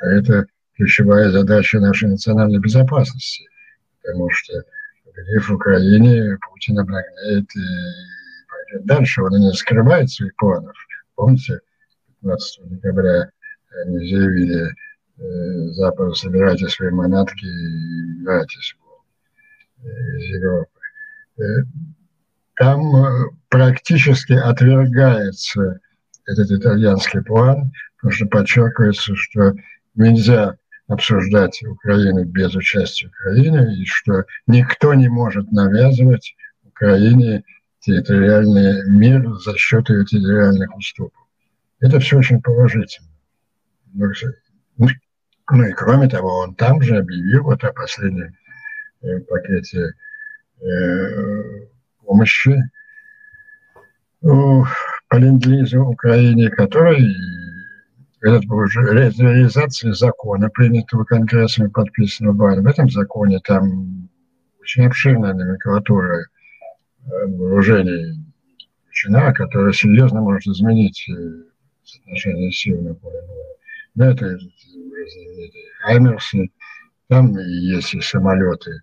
а 0.00 0.06
это 0.06 0.46
ключевая 0.76 1.30
задача 1.30 1.78
нашей 1.78 2.08
национальной 2.08 2.58
безопасности. 2.58 3.44
Потому 4.02 4.30
что, 4.30 4.62
победив 5.04 5.48
в 5.50 5.54
Украине, 5.54 6.38
Путин 6.50 6.78
обнаглеет 6.78 7.44
и 7.54 7.60
пойдет 8.48 8.86
дальше. 8.86 9.22
Он 9.22 9.38
не 9.38 9.52
скрывает 9.52 10.10
своих 10.10 10.34
планов. 10.36 10.74
Помните, 11.14 11.60
15 12.22 12.70
декабря 12.70 13.30
они 13.84 13.98
заявили 13.98 14.74
э, 15.18 15.72
Западу, 15.72 16.14
собирайте 16.14 16.68
свои 16.68 16.90
манатки 16.90 17.44
и 17.44 18.22
играйтесь 18.22 18.74
из 19.84 20.36
Европы. 20.36 20.79
Там 22.56 22.96
э, 22.96 23.30
практически 23.48 24.34
отвергается 24.34 25.80
этот 26.26 26.50
итальянский 26.50 27.22
план, 27.22 27.72
потому 27.96 28.12
что 28.12 28.26
подчеркивается, 28.26 29.14
что 29.16 29.54
нельзя 29.94 30.56
обсуждать 30.86 31.62
Украину 31.62 32.24
без 32.24 32.54
участия 32.54 33.08
Украины, 33.08 33.80
и 33.80 33.86
что 33.86 34.24
никто 34.46 34.92
не 34.94 35.08
может 35.08 35.50
навязывать 35.52 36.34
Украине 36.64 37.44
территориальный 37.80 38.88
мир 38.90 39.32
за 39.36 39.56
счет 39.56 39.88
ее 39.88 40.04
территориальных 40.04 40.76
уступов. 40.76 41.26
Это 41.80 41.98
все 42.00 42.18
очень 42.18 42.42
положительно. 42.42 43.08
Ну 43.94 45.64
и 45.64 45.72
кроме 45.72 46.08
того, 46.08 46.38
он 46.40 46.54
там 46.54 46.82
же 46.82 46.98
объявил 46.98 47.44
вот 47.44 47.64
о 47.64 47.72
последнем 47.72 48.36
э, 49.02 49.20
пакете 49.20 49.94
помощи 52.04 52.56
по 54.20 55.16
ленд-лизу 55.16 55.82
Украине, 55.82 56.50
который 56.50 57.14
этот 58.20 58.44
был 58.46 58.58
уже 58.58 58.80
реализация 58.82 59.92
закона, 59.94 60.50
принятого 60.50 61.04
Конгрессом 61.04 61.66
и 61.66 61.70
подписанного 61.70 62.34
Байденом. 62.34 62.64
В 62.64 62.68
этом 62.68 62.90
законе 62.90 63.40
там 63.42 64.08
очень 64.60 64.86
обширная 64.86 65.32
номенклатура 65.32 66.18
э, 66.18 67.26
вооружений 67.26 68.22
включена, 68.84 69.32
которая 69.32 69.72
серьезно 69.72 70.20
может 70.20 70.46
изменить 70.46 71.08
э, 71.08 71.44
соотношение 71.82 72.52
сил 72.52 72.82
на 72.82 72.94
поле 72.94 73.20
боя. 73.26 73.46
Но 73.94 74.04
это 74.04 74.38
Хаймерсы, 75.80 76.50
там 77.08 77.36
есть 77.38 77.94
и 77.94 78.00
самолеты 78.02 78.82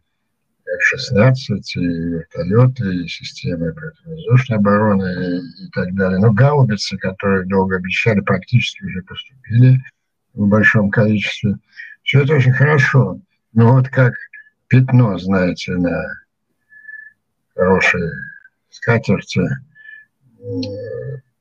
F-16, 0.68 1.62
и 1.76 1.80
вертолеты, 1.80 3.04
и 3.04 3.08
системы 3.08 3.74
противовоздушной 3.74 4.58
обороны 4.58 5.04
и, 5.04 5.66
и 5.66 5.70
так 5.72 5.94
далее. 5.96 6.20
Но 6.20 6.32
гаубицы, 6.34 6.98
которые 6.98 7.46
долго 7.46 7.78
обещали, 7.78 8.20
практически 8.20 8.84
уже 8.84 9.02
поступили 9.04 9.82
в 10.34 10.48
большом 10.48 10.92
количестве. 10.92 11.58
Все 12.04 12.24
это 12.24 12.36
очень 12.36 12.54
хорошо. 12.54 13.20
Но 13.54 13.74
вот 13.74 13.90
как 13.90 14.14
пятно, 14.68 15.18
знаете, 15.18 15.74
на 15.74 16.04
хорошей 17.56 18.10
скатерти 18.70 19.42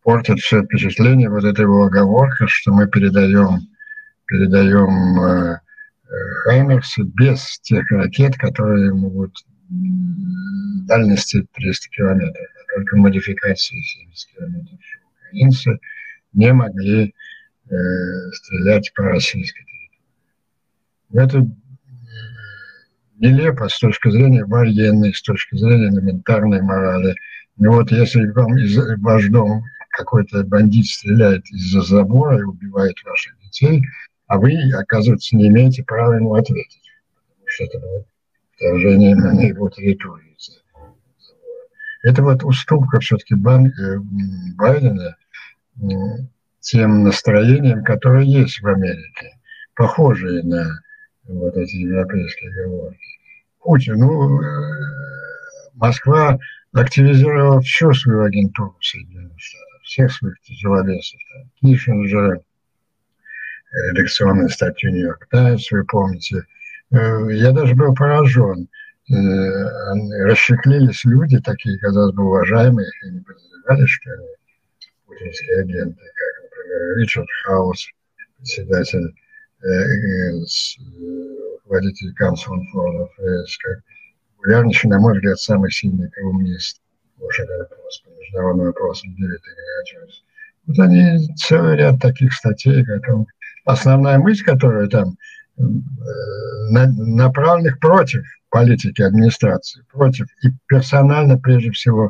портит 0.03 0.39
все 0.39 0.63
впечатление 0.63 1.29
вот 1.29 1.45
этой 1.45 1.63
его 1.63 1.85
оговорка, 1.85 2.47
что 2.47 2.73
мы 2.73 2.89
передаем, 2.89 3.61
передаем 4.27 5.21
э, 5.21 5.61
Хаймерсы 6.09 7.03
без 7.03 7.59
тех 7.61 7.91
ракет, 7.91 8.37
которые 8.37 8.95
могут 8.95 9.37
дальности 9.69 11.47
300 11.55 11.89
километров, 11.91 12.47
а 12.55 12.75
только 12.75 12.97
модификации 12.97 13.81
70 13.81 14.35
километров. 14.35 14.79
Украинцы 15.19 15.79
не 16.33 16.53
могли 16.53 17.15
э, 17.69 17.75
стрелять 18.33 18.93
по 18.95 19.03
российской 19.03 19.65
территории. 19.65 21.25
Это 21.25 21.51
нелепо 23.17 23.69
с 23.69 23.79
точки 23.79 24.11
зрения 24.11 24.45
военной, 24.45 25.13
с 25.13 25.23
точки 25.23 25.57
зрения 25.57 25.89
элементарной 25.89 26.63
морали. 26.63 27.17
Ну 27.57 27.73
вот 27.73 27.91
если 27.91 28.31
вам 28.31 28.57
из 28.59 28.77
ваш 29.01 29.27
дом 29.29 29.65
какой-то 29.91 30.45
бандит 30.45 30.87
стреляет 30.87 31.45
из-за 31.47 31.81
забора 31.81 32.39
и 32.39 32.43
убивает 32.43 33.03
ваших 33.03 33.37
детей– 33.41 33.83
а 34.27 34.39
вы, 34.39 34.57
оказывается, 34.75 35.37
не 35.37 35.49
имеете 35.49 35.85
права 35.85 36.15
ему 36.15 36.35
ответить, 36.35 36.91
потому 37.29 37.49
что 37.49 37.65
это 37.65 37.79
было 37.79 38.05
вторжение 38.55 39.15
на 39.15 39.41
его 39.43 39.69
территорию. 39.69 40.27
Это 42.03 42.23
вот 42.23 42.45
уступка 42.45 43.01
все-таки 43.01 43.35
э, 43.35 43.99
Байдена 44.57 45.17
тем 46.61 47.03
настроением, 47.03 47.83
которое 47.83 48.25
есть 48.25 48.61
в 48.61 48.67
Америке, 48.69 49.39
похожие 49.75 50.45
на 50.45 50.81
вот 51.25 51.57
эти 51.57 51.77
европейские 51.77 52.53
говорки. 52.53 53.01
Путин, 53.61 53.99
ну, 53.99 54.41
э, 54.41 54.47
Москва 55.75 56.39
активизировала 56.73 57.61
всю 57.61 57.93
свою 57.93 58.23
агентуру 58.23 58.77
Соединенных 58.81 59.39
Штатов, 59.39 59.83
всех 59.83 60.13
своих 60.13 60.41
тяжеловесов, 60.43 61.21
Кишинджера, 61.61 62.41
редакционную 63.91 64.49
статью 64.49 64.91
«Нью-Йорк 64.91 65.27
Таймс», 65.31 65.71
вы 65.71 65.85
помните. 65.85 66.45
Я 66.91 67.53
даже 67.53 67.75
был 67.75 67.95
поражен. 67.95 68.69
Расщеклились 69.09 71.05
люди, 71.05 71.39
такие, 71.41 71.79
казалось 71.79 72.15
бы, 72.15 72.25
уважаемые, 72.25 72.89
их 72.89 73.13
не 73.13 73.21
подозревали, 73.21 73.87
что 73.87 74.13
они 74.13 74.27
путинские 75.07 75.61
агенты, 75.61 76.05
как, 76.15 76.43
например, 76.43 76.97
Ричард 76.99 77.29
Хаус, 77.45 77.89
председатель 78.39 79.15
руководитель 81.65 82.15
Council 82.21 82.57
Affairs, 82.75 83.57
как 83.63 83.79
популярнейший, 84.37 84.91
на 84.91 84.99
мой 84.99 85.15
взгляд, 85.15 85.39
самый 85.39 85.71
сильный 85.71 86.09
Washington 87.19 87.63
Post 87.71 88.05
по 88.05 88.11
международным 88.21 88.67
вопросам 88.67 89.15
Дэвид. 89.17 89.43
Вот 90.67 90.79
они 90.81 91.29
целый 91.37 91.77
ряд 91.77 92.01
таких 92.01 92.33
статей, 92.33 92.85
как 92.85 93.09
он, 93.09 93.27
основная 93.67 94.19
мысль, 94.19 94.45
которая 94.45 94.89
там 94.89 95.17
э, 95.59 95.63
направленных 96.71 97.79
против 97.79 98.25
политики 98.49 99.03
администрации, 99.03 99.83
против 99.93 100.27
и 100.43 100.49
персонально 100.67 101.39
прежде 101.39 101.73
всего 101.73 102.09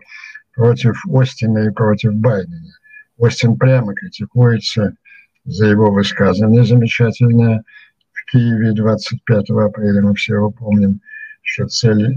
против 0.55 1.03
Остина 1.13 1.67
и 1.67 1.71
против 1.71 2.15
Байдена. 2.15 2.73
Остин 3.19 3.57
прямо 3.57 3.95
критикуется 3.95 4.95
за 5.45 5.67
его 5.67 5.91
высказывание 5.91 6.65
замечательное 6.65 7.63
в 8.13 8.31
Киеве 8.31 8.73
25 8.73 9.51
апреля, 9.51 10.03
мы 10.03 10.15
все 10.15 10.35
его 10.35 10.51
помним, 10.51 11.01
что 11.43 11.67
цель 11.69 12.17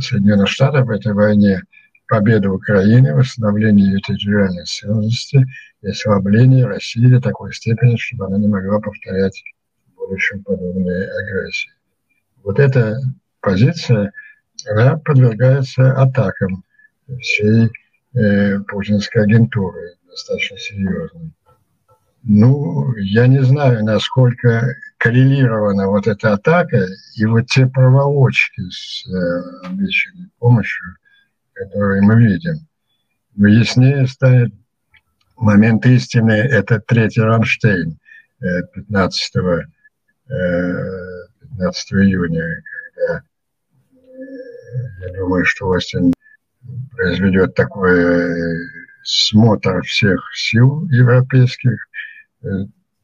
Соединенных 0.00 0.48
Штатов 0.48 0.86
в 0.86 0.90
этой 0.90 1.14
войне– 1.14 1.62
победа 2.10 2.50
Украины, 2.50 3.14
восстановление 3.14 3.92
ее 3.92 4.00
территориальной 4.00 4.64
целостности 4.64 5.46
и 5.80 5.86
ослабление 5.86 6.66
России 6.66 7.06
до 7.06 7.20
такой 7.20 7.54
степени, 7.54 7.96
чтобы 7.96 8.26
она 8.26 8.36
не 8.36 8.48
могла 8.48 8.80
повторять 8.80 9.40
в 9.94 10.00
будущем 10.00 10.42
подобные 10.42 11.08
агрессии. 11.08 11.70
Вот 12.42 12.58
эта 12.58 12.96
позиция, 13.40 14.12
она 14.68 14.96
подвергается 14.96 15.92
атакам 15.92 16.64
всей 17.20 17.70
э, 18.14 18.58
путинской 18.58 19.22
агентуры, 19.22 19.94
достаточно 20.08 20.58
серьезной. 20.58 21.32
Ну, 22.24 22.92
я 22.96 23.28
не 23.28 23.42
знаю, 23.44 23.84
насколько 23.84 24.74
коррелирована 24.98 25.86
вот 25.86 26.08
эта 26.08 26.32
атака 26.32 26.88
и 27.14 27.24
вот 27.24 27.46
те 27.46 27.66
проволочки 27.68 28.62
с 28.68 29.06
э, 29.06 29.68
обещанной 29.68 30.28
помощью 30.40 30.96
которые 31.60 32.00
мы 32.00 32.18
видим. 32.22 32.66
Яснее 33.36 34.06
станет 34.06 34.52
момент 35.36 35.84
истины– 35.86 36.32
это 36.32 36.80
третий 36.80 37.20
Рамштейн 37.20 37.98
15, 38.40 39.36
э, 39.36 39.62
15 41.40 41.92
э, 41.92 41.96
июня, 41.96 42.62
когда 42.94 43.18
э, 43.18 43.98
я 45.06 45.18
думаю, 45.18 45.44
что 45.44 45.68
Остин 45.68 46.14
произведет 46.92 47.54
такой 47.54 48.66
смотр 49.02 49.82
всех 49.82 50.20
сил 50.34 50.86
европейских, 50.88 51.78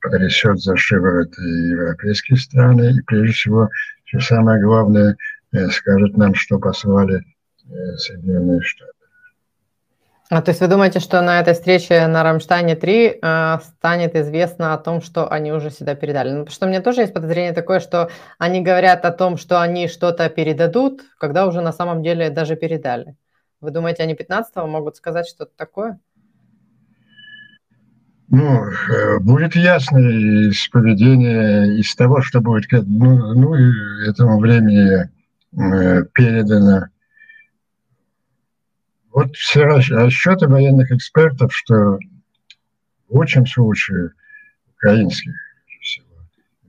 потрясет 0.01 0.61
за 0.61 0.77
шиворот 0.77 1.37
и 1.39 1.69
европейские 1.71 2.39
страны, 2.39 2.93
и 2.93 3.03
прежде 3.03 3.33
всего, 3.33 3.69
что 4.05 4.21
самое 4.21 4.63
главное, 4.63 5.17
скажет 5.71 6.17
нам, 6.17 6.35
что 6.35 6.59
послали 6.59 7.25
Соединенные 7.97 8.61
Штаты. 8.61 8.93
А, 10.29 10.43
то 10.43 10.51
есть 10.51 10.61
вы 10.61 10.67
думаете, 10.67 10.99
что 10.99 11.23
на 11.23 11.41
этой 11.41 11.55
встрече 11.55 12.05
на 12.09 12.25
Рамштайне-3 12.25 13.19
э, 13.23 13.59
станет 13.63 14.17
известно 14.17 14.75
о 14.75 14.79
том, 14.79 15.01
что 15.01 15.31
они 15.31 15.53
уже 15.53 15.71
сюда 15.71 15.95
передали? 15.95 16.31
Ну, 16.31 16.39
потому 16.41 16.53
что 16.53 16.67
у 16.67 16.69
меня 16.69 16.83
тоже 16.83 17.03
есть 17.03 17.15
подозрение 17.15 17.53
такое, 17.53 17.79
что 17.79 18.11
они 18.39 18.61
говорят 18.61 19.05
о 19.05 19.13
том, 19.13 19.37
что 19.37 19.63
они 19.63 19.87
что-то 19.87 20.29
передадут, 20.29 21.03
когда 21.19 21.47
уже 21.47 21.61
на 21.61 21.73
самом 21.73 22.03
деле 22.03 22.29
даже 22.31 22.57
передали. 22.57 23.15
Вы 23.61 23.71
думаете, 23.71 24.03
они 24.03 24.15
15-го 24.15 24.67
могут 24.67 24.97
сказать 24.97 25.29
что-то 25.29 25.53
такое? 25.57 26.01
Ну, 28.29 28.65
э, 28.65 29.21
будет 29.21 29.55
ясно 29.55 29.99
из 29.99 30.67
поведения, 30.69 31.79
из 31.79 31.95
того, 31.95 32.21
что 32.21 32.41
будет 32.41 32.65
ну, 32.73 33.33
ну, 33.33 33.55
этому 34.05 34.41
времени 34.41 35.09
э, 35.53 36.05
передано 36.13 36.87
вот 39.17 39.35
все 39.35 39.65
расчеты 39.65 40.47
военных 40.47 40.93
экспертов, 40.93 41.51
что 41.57 41.75
в 43.09 43.17
лучшем 43.17 43.47
случае 43.47 44.11
украинских, 44.75 45.33
всего, 45.81 46.07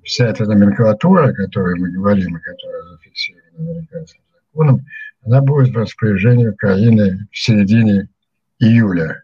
вся 0.01 0.27
эта 0.27 0.45
номенклатура, 0.45 1.27
о 1.27 1.33
которой 1.33 1.77
мы 1.77 1.91
говорим, 1.91 2.37
и 2.37 2.39
которая 2.39 2.83
зафиксирована 2.83 3.71
американским 3.71 4.21
законом, 4.33 4.85
она 5.25 5.41
будет 5.41 5.73
в 5.73 5.77
распоряжении 5.77 6.47
Украины 6.47 7.27
в 7.29 7.37
середине 7.37 8.07
июля. 8.59 9.23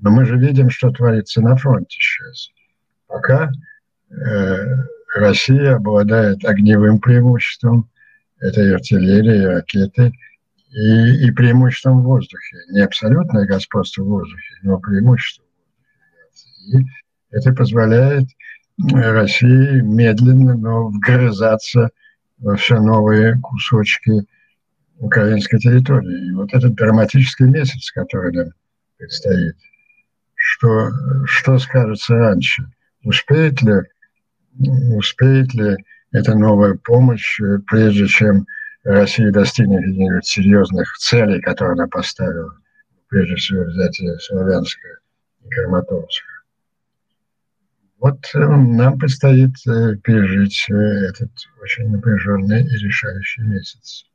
Но 0.00 0.10
мы 0.10 0.24
же 0.24 0.36
видим, 0.36 0.70
что 0.70 0.90
творится 0.90 1.40
на 1.40 1.54
фронте 1.54 1.98
сейчас. 2.00 2.50
Пока 3.06 3.52
э, 4.10 4.76
Россия 5.14 5.76
обладает 5.76 6.44
огневым 6.44 6.98
преимуществом, 6.98 7.88
это 8.40 8.60
и 8.60 8.72
артиллерия, 8.72 9.42
и 9.42 9.46
ракеты– 9.46 10.12
и, 10.70 11.26
и 11.26 11.30
преимуществом 11.32 12.00
в 12.00 12.04
воздухе. 12.04 12.56
Не 12.70 12.80
абсолютное 12.80 13.46
господство 13.46 14.02
в 14.02 14.08
воздухе, 14.08 14.54
но 14.62 14.78
преимущество 14.78 15.44
в 15.44 16.72
воздухе. 16.72 16.78
И 16.78 17.36
это 17.36 17.52
позволяет 17.52 18.28
России 18.92 19.80
медленно, 19.80 20.56
но 20.56 20.88
вгрызаться 20.88 21.90
во 22.38 22.56
все 22.56 22.80
новые 22.80 23.38
кусочки 23.40 24.26
украинской 24.98 25.58
территории. 25.58 26.28
И 26.28 26.32
вот 26.32 26.54
этот 26.54 26.74
драматический 26.74 27.46
месяц, 27.46 27.90
который 27.90 28.32
нам 28.32 28.48
предстоит, 28.96 29.56
что, 30.34 30.90
что 31.26 31.58
скажется 31.58 32.14
раньше? 32.14 32.70
Успеет 33.04 33.60
ли, 33.62 33.82
успеет 34.96 35.52
ли 35.54 35.76
эта 36.12 36.34
новая 36.34 36.74
помощь, 36.74 37.38
прежде 37.66 38.06
чем 38.06 38.46
Россия 38.90 39.30
достигнет 39.30 40.24
серьезных 40.24 40.96
целей, 40.98 41.40
которые 41.40 41.74
она 41.74 41.86
поставила, 41.86 42.52
прежде 43.08 43.36
всего 43.36 43.64
взятие 43.64 44.18
Славянска 44.18 44.88
и 45.44 45.48
Краматорска. 45.48 46.26
Вот 48.00 48.18
э, 48.34 48.38
нам 48.38 48.98
предстоит 48.98 49.54
э, 49.68 49.96
пережить 49.96 50.64
э, 50.70 50.74
этот 50.74 51.30
очень 51.62 51.90
напряженный 51.90 52.62
и 52.62 52.78
решающий 52.78 53.42
месяц. 53.42 54.09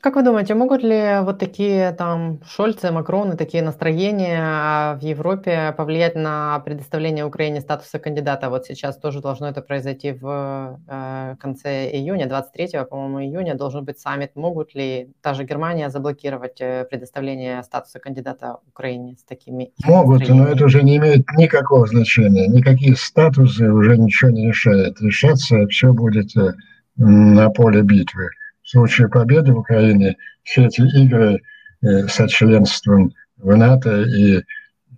Как 0.00 0.14
вы 0.14 0.22
думаете, 0.22 0.54
могут 0.54 0.84
ли 0.84 1.18
вот 1.22 1.40
такие 1.40 1.90
там 1.90 2.40
Шольцы, 2.46 2.92
Макроны, 2.92 3.36
такие 3.36 3.64
настроения 3.64 4.40
а, 4.40 4.94
в 4.94 5.02
Европе 5.02 5.74
повлиять 5.76 6.14
на 6.14 6.60
предоставление 6.60 7.24
Украине 7.24 7.60
статуса 7.60 7.98
кандидата? 7.98 8.48
Вот 8.48 8.64
сейчас 8.64 8.96
тоже 8.96 9.20
должно 9.20 9.48
это 9.48 9.60
произойти 9.60 10.12
в 10.12 10.78
э, 10.86 11.34
конце 11.40 11.90
июня, 11.90 12.28
23 12.28 12.84
по-моему, 12.88 13.22
июня 13.22 13.56
должен 13.56 13.84
быть 13.84 13.98
саммит. 13.98 14.36
Могут 14.36 14.72
ли 14.72 15.10
та 15.20 15.34
же 15.34 15.42
Германия 15.42 15.90
заблокировать 15.90 16.60
э, 16.60 16.84
предоставление 16.88 17.64
статуса 17.64 17.98
кандидата 17.98 18.58
Украине 18.68 19.16
с 19.18 19.24
такими 19.24 19.72
Могут, 19.84 20.28
но 20.28 20.46
это 20.46 20.66
уже 20.66 20.84
не 20.84 20.98
имеет 20.98 21.28
никакого 21.36 21.88
значения. 21.88 22.46
Никакие 22.46 22.94
статусы 22.94 23.68
уже 23.68 23.98
ничего 23.98 24.30
не 24.30 24.46
решают. 24.46 25.00
Решаться 25.00 25.66
все 25.66 25.92
будет 25.92 26.36
э, 26.36 26.52
на 26.98 27.50
поле 27.50 27.82
битвы 27.82 28.28
в 28.68 28.70
случае 28.70 29.08
победы 29.08 29.52
в 29.52 29.58
Украине 29.58 30.18
все 30.42 30.66
эти 30.66 30.82
игры 30.82 31.40
э, 31.80 32.06
со 32.06 32.28
членством 32.28 33.14
в 33.38 33.56
НАТО 33.56 34.02
и 34.02 34.36
э, 34.36 34.42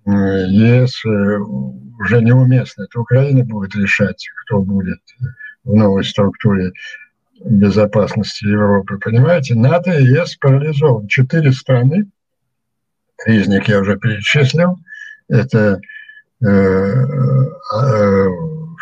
ЕС 0.04 1.04
э, 1.04 1.38
уже 2.00 2.20
неуместны. 2.20 2.82
Это 2.82 2.98
Украина 3.00 3.44
будет 3.44 3.76
решать, 3.76 4.28
кто 4.42 4.60
будет 4.60 4.98
в 5.62 5.72
новой 5.72 6.02
структуре 6.04 6.72
безопасности 7.44 8.44
Европы. 8.44 8.98
Понимаете, 8.98 9.54
НАТО 9.54 9.92
и 9.92 10.04
ЕС 10.04 10.34
парализован. 10.36 11.06
Четыре 11.06 11.52
страны, 11.52 12.10
три 13.24 13.36
из 13.36 13.46
них 13.46 13.68
я 13.68 13.78
уже 13.80 13.96
перечислил, 13.98 14.78
это 15.28 15.80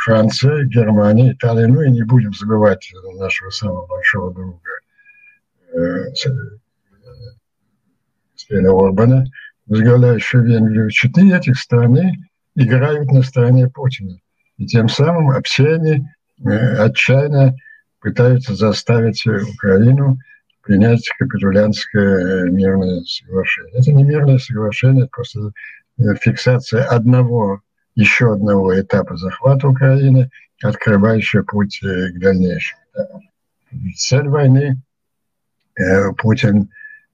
Франция, 0.04 0.64
Германия, 0.64 1.32
Италия, 1.32 1.66
ну 1.66 1.82
и 1.82 1.90
не 1.90 2.04
будем 2.04 2.32
забывать 2.32 2.90
нашего 3.18 3.50
самого 3.50 3.86
большого 3.86 4.32
друга 4.32 4.60
господина 8.34 8.70
Орбана, 8.70 9.24
возглавляющего 9.66 10.40
Венгрию. 10.40 10.90
Четыре 10.90 11.36
этих 11.36 11.58
страны 11.58 12.14
играют 12.54 13.10
на 13.12 13.22
стороне 13.22 13.68
Путина. 13.68 14.18
И 14.56 14.66
тем 14.66 14.88
самым 14.88 15.30
общение 15.30 16.14
отчаянно 16.44 17.54
пытаются 18.00 18.54
заставить 18.54 19.26
Украину 19.26 20.18
принять 20.62 21.08
капитулянское 21.18 22.44
мирное 22.50 23.02
соглашение. 23.02 23.72
Это 23.74 23.92
не 23.92 24.04
мирное 24.04 24.38
соглашение, 24.38 25.04
это 25.04 25.10
просто 25.10 25.52
фиксация 26.20 26.84
одного 26.84 27.62
еще 27.98 28.32
одного 28.32 28.80
этапа 28.80 29.16
захвата 29.16 29.66
Украины, 29.66 30.30
открывающего 30.62 31.42
путь 31.42 31.80
э, 31.82 32.12
к 32.12 32.20
дальнейшему. 32.20 32.80
Цель 33.96 34.28
войны 34.28 34.80
Путин 36.18 36.70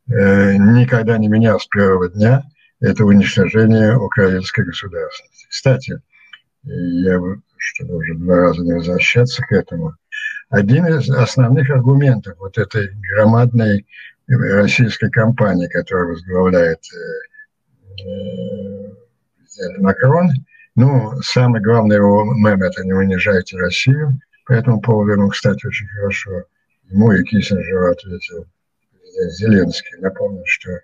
никогда 0.06 1.18
не 1.18 1.28
менял 1.28 1.60
с 1.60 1.66
первого 1.66 2.08
дня– 2.08 2.42
это 2.80 3.04
уничтожение 3.04 3.96
украинской 3.96 4.64
государственности. 4.64 5.46
Кстати, 5.48 6.00
я, 6.64 7.20
чтобы 7.56 7.96
уже 7.96 8.14
два 8.14 8.36
раза 8.36 8.62
не 8.62 8.72
возвращаться 8.74 9.42
к 9.42 9.52
этому, 9.52 9.94
один 10.50 10.86
из 10.86 11.08
основных 11.10 11.70
аргументов 11.70 12.36
вот 12.38 12.58
этой 12.58 12.90
громадной 13.12 13.86
российской 14.26 15.10
кампании, 15.10 15.68
которую 15.68 16.10
возглавляет 16.10 16.80
президент 19.38 19.78
Макрон, 19.78 20.30
ну, 20.74 21.12
самый 21.22 21.60
главный 21.60 21.96
его 21.96 22.24
мем– 22.34 22.62
это 22.64 22.84
«не 22.84 22.92
унижайте 22.92 23.56
Россию». 23.56 24.20
По 24.46 24.52
этому 24.52 24.80
поводу 24.80 25.12
ему, 25.12 25.28
кстати, 25.28 25.66
очень 25.66 25.86
хорошо 25.88 26.44
ему 26.90 27.12
и 27.12 27.22
Киссинджеру 27.22 27.92
ответил 27.92 28.46
Зеленский. 29.30 29.98
Напомню, 30.00 30.42
что 30.46 30.80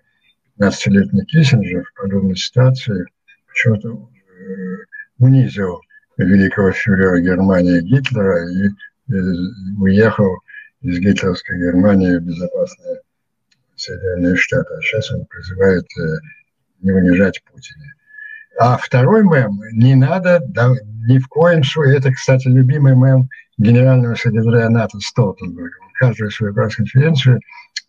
15-летний 0.59 1.25
Киссинджер 1.25 1.83
в 1.83 1.93
подобной 2.01 2.35
ситуации 2.35 3.05
почему-то 3.47 3.89
э, 3.89 4.77
унизил 5.19 5.81
великого 6.17 6.71
фюрера 6.71 7.19
Германии 7.19 7.81
Гитлера 7.81 8.47
и 8.49 8.69
уехал 9.79 10.37
из 10.81 10.99
гитлеровской 10.99 11.59
Германии 11.59 12.17
в 12.17 12.21
безопасные 12.21 13.01
Соединенные 13.75 14.35
Штаты. 14.35 14.73
А 14.75 14.81
сейчас 14.81 15.11
он 15.11 15.25
призывает 15.25 15.85
э, 15.99 16.17
не 16.81 16.91
унижать 16.91 17.43
Путина. 17.43 17.85
А 18.59 18.77
второй 18.77 19.23
мем 19.23 19.59
не 19.71 19.95
надо, 19.95 20.41
да, 20.47 20.69
ни 21.07 21.17
в 21.17 21.27
коем 21.27 21.63
случае, 21.63 21.97
это, 21.97 22.11
кстати, 22.11 22.47
любимый 22.47 22.95
мем 22.95 23.29
генерального 23.61 24.15
секретаря 24.15 24.69
НАТО 24.69 24.99
Столтенберга. 24.99 25.75
Каждую 25.99 26.31
свою 26.31 26.53
пресс-конференцию 26.53 27.39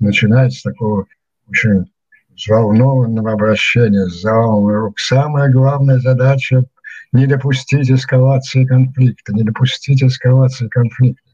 начинает 0.01 0.53
с 0.53 0.63
такого 0.63 1.07
очень 1.49 1.91
взволнованного 2.37 3.33
обращения 3.33 4.07
с 4.09 4.21
залом 4.21 4.67
рук. 4.69 4.99
Самая 4.99 5.51
главная 5.51 5.99
задача– 5.99 6.65
не 7.13 7.27
допустить 7.27 7.91
эскалации 7.91 8.65
конфликта, 8.65 9.35
не 9.35 9.43
допустить 9.43 10.03
эскалации 10.03 10.69
конфликта. 10.69 11.29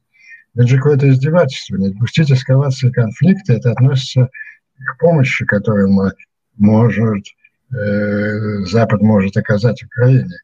Это 0.55 0.67
же 0.67 0.77
какое-то 0.77 1.09
издевательство. 1.09 1.77
Не 1.77 1.91
допустить 1.91 2.33
эскалации 2.33 2.91
конфликта– 2.91 3.53
это 3.55 3.71
относится 3.71 4.29
к 4.77 4.99
помощи, 4.99 5.45
которую 5.45 5.91
мы 5.91 6.13
может 6.57 7.25
Э, 7.71 8.65
Запад 8.65 9.03
может 9.03 9.37
оказать 9.37 9.83
Украине. 9.83 10.37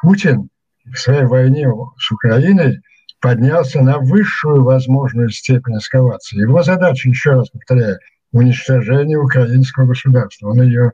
Путин 0.00 0.48
в 0.84 0.96
своей 0.96 1.24
войне 1.24 1.68
с 1.98 2.10
Украиной 2.10 2.80
поднялся 3.20 3.80
на 3.82 3.98
высшую 3.98 4.64
возможную 4.64 5.30
степень 5.30 5.78
эскалации. 5.78 6.40
Его 6.40 6.62
задача, 6.62 7.08
еще 7.08 7.32
раз 7.32 7.50
повторяю, 7.50 7.98
уничтожение 8.32 9.18
украинского 9.18 9.86
государства. 9.86 10.48
Он 10.48 10.62
ее 10.62 10.92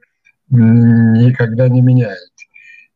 никогда 0.49 1.69
не 1.69 1.81
меняет. 1.81 2.31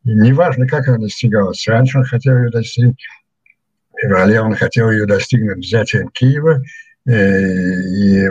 И 0.04 0.10
неважно, 0.10 0.66
как 0.66 0.88
она 0.88 0.98
достигалась. 0.98 1.66
Раньше 1.68 1.98
он 1.98 2.04
хотел 2.04 2.36
ее 2.38 2.50
достигнуть, 2.50 3.02
в 3.92 4.00
феврале 4.00 4.40
он 4.40 4.54
хотел 4.54 4.90
ее 4.90 5.06
достигнуть 5.06 5.58
взятием 5.58 6.08
Киева, 6.08 6.62
э, 7.06 7.80
и 7.82 8.30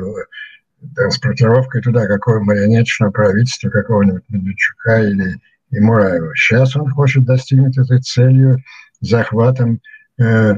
транспортировкой 0.95 1.81
туда 1.81 2.07
какого 2.07 2.39
марионеточного 2.39 3.11
правительства, 3.11 3.69
какого-нибудь 3.69 4.23
Медведчука 4.29 5.01
или 5.01 5.35
и 5.71 5.79
Мураева. 5.79 6.33
Сейчас 6.35 6.75
он 6.75 6.89
хочет 6.89 7.25
достигнуть 7.25 7.77
этой 7.77 7.99
целью 7.99 8.57
захватом 9.01 9.81
э, 10.17 10.55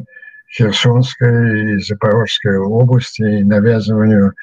Херсонской 0.52 1.76
и 1.76 1.80
Запорожской 1.80 2.58
области 2.58 3.22
и 3.22 3.44
навязыванию, 3.44 4.34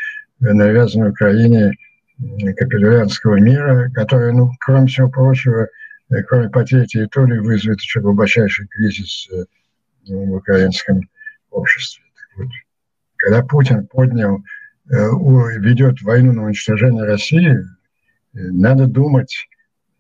навязыванию 0.41 1.13
Украине 1.13 1.73
капитулянского 2.57 3.37
мира, 3.37 3.91
который, 3.95 4.33
ну, 4.33 4.51
кроме 4.61 4.87
всего 4.87 5.09
прочего, 5.09 5.69
э, 6.11 6.23
кроме 6.25 6.49
потери 6.49 6.87
территории, 6.87 7.39
вызовет 7.39 7.81
еще 7.81 8.01
глубочайший 8.01 8.67
кризис 8.69 9.29
э, 9.31 9.45
в 10.09 10.35
украинском 10.35 11.03
обществе. 11.51 12.03
Вот. 12.37 12.49
Когда 13.17 13.43
Путин 13.43 13.87
поднял 13.87 14.43
Э, 14.91 15.11
ведет 15.59 16.01
войну 16.01 16.33
на 16.33 16.45
уничтожение 16.45 17.05
России, 17.05 17.59
надо 18.33 18.87
думать 18.87 19.49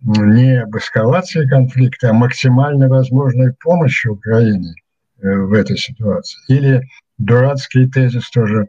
не 0.01 0.62
об 0.62 0.75
эскалации 0.77 1.47
конфликта, 1.47 2.11
а 2.11 2.14
максимально 2.14 2.88
возможной 2.88 3.53
помощи 3.53 4.09
Украине 4.09 4.75
в 5.18 5.52
этой 5.52 5.76
ситуации. 5.76 6.38
Или 6.48 6.88
дурацкий 7.18 7.88
тезис 7.88 8.31
тоже 8.31 8.68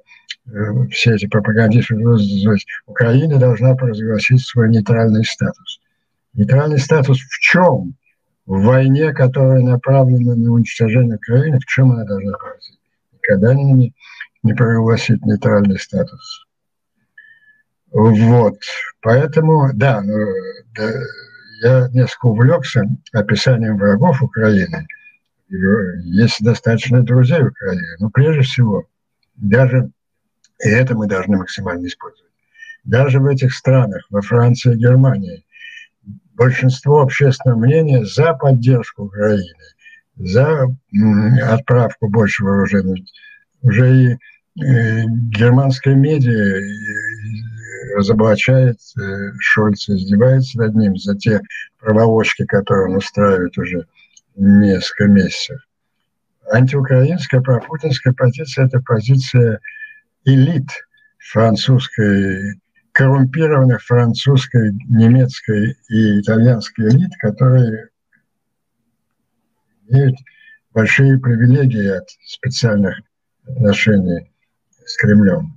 все 0.92 1.16
эти 1.16 1.28
пропагандисты 1.28 1.96
Украина 2.88 3.38
должна 3.38 3.76
провозгласить 3.76 4.42
свой 4.46 4.70
нейтральный 4.70 5.24
статус. 5.24 5.80
Нейтральный 6.34 6.80
статус 6.80 7.20
в 7.20 7.40
чем? 7.40 7.96
В 8.46 8.64
войне, 8.64 9.14
которая 9.14 9.62
направлена 9.62 10.36
на 10.36 10.52
уничтожение 10.52 11.18
Украины, 11.18 11.60
в 11.60 11.66
чем 11.66 11.92
она 11.92 12.04
должна 12.04 12.32
провозгласить? 12.38 12.80
Никогда 13.14 13.54
не 13.54 13.94
не 14.44 14.54
прогласить 14.54 15.26
нейтральный 15.26 15.80
статус. 15.80 16.46
Вот, 17.92 18.60
поэтому, 19.02 19.72
да, 19.74 20.02
ну, 20.02 20.18
да, 20.76 20.92
я 21.62 21.90
несколько 21.92 22.28
увлекся 22.28 22.86
описанием 23.12 23.78
врагов 23.78 24.22
Украины. 24.22 24.88
Есть 25.50 26.42
достаточно 26.42 27.02
друзей 27.02 27.42
Украины, 27.42 27.96
но 28.00 28.10
прежде 28.10 28.42
всего, 28.42 28.88
даже, 29.36 29.90
и 30.64 30.70
это 30.70 30.96
мы 30.96 31.08
должны 31.08 31.38
максимально 31.38 31.88
использовать, 31.88 32.32
даже 32.84 33.20
в 33.20 33.26
этих 33.26 33.54
странах, 33.54 34.06
во 34.10 34.22
Франции 34.22 34.74
и 34.74 34.78
Германии, 34.78 35.44
большинство 36.34 37.02
общественного 37.02 37.60
мнения 37.60 38.06
за 38.06 38.34
поддержку 38.34 39.06
Украины, 39.06 39.56
за 40.18 40.68
отправку 41.44 42.10
больше 42.10 42.44
вооружений. 42.44 43.06
Уже 43.62 44.04
и 44.04 44.64
э, 44.64 45.04
германская 45.06 45.96
медиа 45.96 46.32
э, 46.32 46.62
разоблачает 47.96 48.78
э, 48.98 49.32
Шольца, 49.40 49.96
издевается 49.96 50.60
над 50.60 50.76
ним 50.76 50.96
за 50.96 51.18
те 51.18 51.42
проволочки, 51.80 52.46
которые 52.46 52.90
он 52.90 52.98
устраивает 52.98 53.58
уже 53.58 53.86
несколько 54.40 55.06
месяцев. 55.06 55.60
Антиукраинская 56.52 57.42
пропутинская 57.42 58.14
позиция– 58.14 58.66
это 58.68 58.80
позиция 58.82 59.60
элит 60.26 60.68
французской, 61.18 62.60
коррумпированных 62.92 63.84
французской, 63.84 64.74
немецкой 64.88 65.78
и 65.90 66.22
итальянской 66.22 66.90
элит, 66.90 67.12
которые 67.20 67.90
имеют 69.88 70.16
большие 70.74 71.20
привилегии 71.20 71.88
от 71.88 72.10
специальных 72.26 73.00
отношений 73.46 74.32
с 74.86 74.98
Кремлем. 74.98 75.54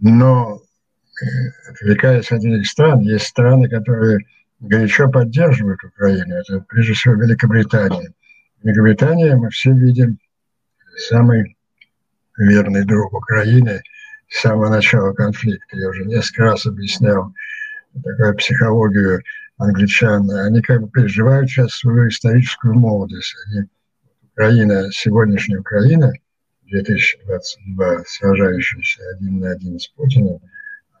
Но, 0.00 0.60
э, 0.60 1.70
отвлекаясь 1.70 2.30
от 2.30 2.44
этих 2.44 2.66
стран, 2.66 3.00
есть 3.00 3.26
страны, 3.26 3.68
которые 3.68 4.26
горячо 4.62 5.10
поддерживают 5.10 5.82
Украину. 5.84 6.34
Это 6.34 6.60
прежде 6.68 6.94
всего 6.94 7.14
Великобритания. 7.14 8.12
Великобритания, 8.62 9.36
мы 9.36 9.50
все 9.50 9.72
видим, 9.72 10.18
самый 11.08 11.56
верный 12.36 12.84
друг 12.84 13.12
Украины 13.12 13.82
с 14.28 14.40
самого 14.40 14.68
начала 14.70 15.12
конфликта. 15.12 15.76
Я 15.76 15.88
уже 15.88 16.04
несколько 16.04 16.44
раз 16.44 16.66
объяснял 16.66 17.32
такую 18.02 18.34
психологию 18.36 19.22
англичан. 19.58 20.30
Они 20.30 20.62
как 20.62 20.80
бы 20.82 20.90
переживают 20.90 21.50
сейчас 21.50 21.72
свою 21.72 22.08
историческую 22.08 22.74
молодость. 22.74 23.34
Они, 23.46 23.68
Украина, 24.32 24.90
сегодняшняя 24.92 25.58
Украина– 25.58 26.12
2022 26.72 28.04
сражающаяся 28.06 29.02
один 29.14 29.40
на 29.40 29.50
один 29.50 29.78
с 29.78 29.88
Путиным, 29.88 30.40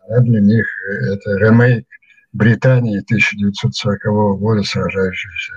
а 0.08 0.20
для 0.20 0.40
них 0.40 0.66
это 0.86 1.38
ремейк 1.38 1.86
Британии 2.32 2.98
1940 2.98 4.38
года, 4.38 4.62
сражающейся 4.62 5.52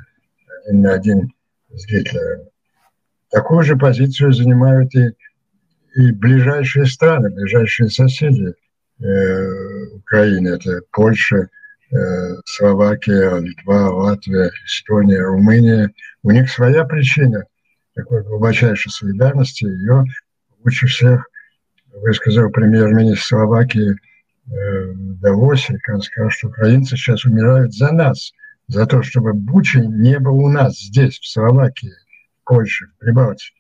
один 0.65 0.81
на 0.81 0.93
один 0.93 1.33
с 1.73 1.85
Гитлером. 1.88 2.47
Такую 3.31 3.63
же 3.63 3.75
позицию 3.75 4.33
занимают 4.33 4.93
и, 4.95 5.11
и 5.95 6.11
ближайшие 6.11 6.85
страны, 6.85 7.29
ближайшие 7.29 7.89
соседи 7.89 8.53
э, 8.99 9.88
Украины. 9.95 10.49
Это 10.49 10.81
Польша, 10.91 11.49
э, 11.91 11.95
Словакия, 12.45 13.38
Литва, 13.39 13.89
Латвия, 13.89 14.51
Эстония, 14.65 15.21
Румыния. 15.21 15.91
У 16.23 16.31
них 16.31 16.49
своя 16.49 16.83
причина– 16.83 17.45
такой 17.95 18.23
глубочайшей 18.23 18.91
солидарности. 18.91 19.63
Ее 19.63 20.03
лучше 20.63 20.88
всех 20.88 21.27
высказал 21.93 22.49
премьер-министр 22.49 23.23
Словакии 23.23 23.95
э, 24.49 24.93
Давосе, 24.95 25.77
он 25.91 26.01
сказал, 26.01 26.29
что 26.29 26.47
украинцы 26.47 26.95
сейчас 26.95 27.25
умирают 27.25 27.73
за 27.73 27.91
нас, 27.91 28.31
за 28.67 28.86
то, 28.86 29.01
чтобы 29.03 29.34
Бучи 29.34 29.77
не 29.77 30.19
был 30.19 30.38
у 30.39 30.49
нас 30.49 30.79
здесь, 30.79 31.19
в 31.19 31.27
Словакии, 31.27 31.93
в 32.41 32.45
Польше, 32.45 32.88
в 32.88 32.99
Прибалтике. 32.99 33.53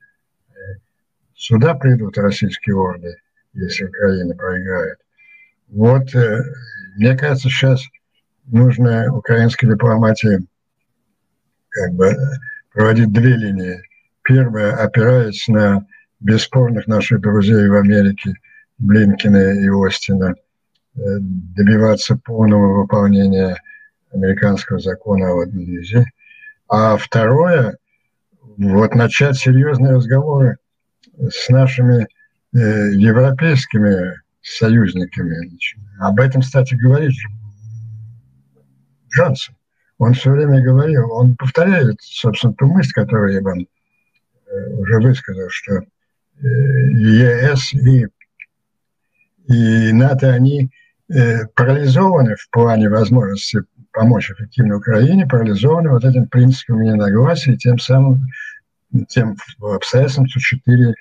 Сюда 1.35 1.73
придут 1.75 2.17
российские 2.17 2.77
орды, 2.77 3.17
если 3.53 3.85
Украина 3.85 4.35
проиграет. 4.35 4.97
Вот, 5.67 6.15
э, 6.15 6.43
мне 6.95 7.17
кажется, 7.17 7.49
сейчас 7.49 7.83
нужно 8.45 9.13
украинской 9.13 9.67
дипломатии 9.67 10.39
как 11.69 11.93
бы 11.93 12.15
проводить 12.73 13.11
две 13.11 13.35
линии. 13.35 13.81
Первая, 14.23 14.75
опираясь 14.75 15.47
на 15.47 15.85
бесспорных 16.19 16.87
наших 16.87 17.21
друзей 17.21 17.67
в 17.67 17.75
Америке, 17.75 18.33
Блинкина 18.77 19.59
и 19.59 19.67
Остина, 19.69 20.31
э, 20.31 20.35
добиваться 20.95 22.15
полного 22.15 22.81
выполнения 22.81 23.61
американского 24.11 24.79
закона 24.79 25.31
об 25.31 25.39
админизме. 25.39 26.05
А 26.67 26.97
второе, 26.97 27.77
вот 28.57 28.95
начать 28.95 29.37
серьезные 29.37 29.93
разговоры 29.93 30.57
с 31.17 31.49
нашими 31.49 32.07
э, 32.53 32.91
европейскими 32.93 34.21
союзниками. 34.41 35.35
Об 35.99 36.19
этом, 36.19 36.41
кстати, 36.41 36.75
говорит 36.75 37.13
Джонсон. 39.09 39.55
Он 39.97 40.13
все 40.13 40.31
время 40.31 40.61
говорил, 40.61 41.11
он 41.11 41.35
повторяет, 41.35 41.97
собственно, 42.01 42.53
ту 42.53 42.67
мысль, 42.67 42.91
которую 42.93 43.33
я 43.33 43.41
вам 43.41 43.59
э, 43.59 44.73
уже 44.75 44.99
высказал, 44.99 45.49
что 45.49 45.73
э, 45.75 46.47
ЕС 46.91 47.73
и, 47.73 48.07
и 49.47 49.91
НАТО, 49.93 50.33
они 50.33 50.69
парализованы 51.55 52.35
в 52.35 52.49
плане 52.49 52.89
возможности 52.89 53.59
помочь 53.91 54.31
эффективно 54.31 54.77
Украине, 54.77 55.27
парализованы 55.27 55.89
вот 55.89 56.03
этим 56.03 56.27
принципом 56.27 56.81
ненагласия 56.81 57.53
и 57.53 57.57
тем 57.57 57.79
самым 57.79 58.27
тем 59.09 59.35
обстоятельством, 59.61 60.27
что 60.27 60.39
четыре 60.39 60.93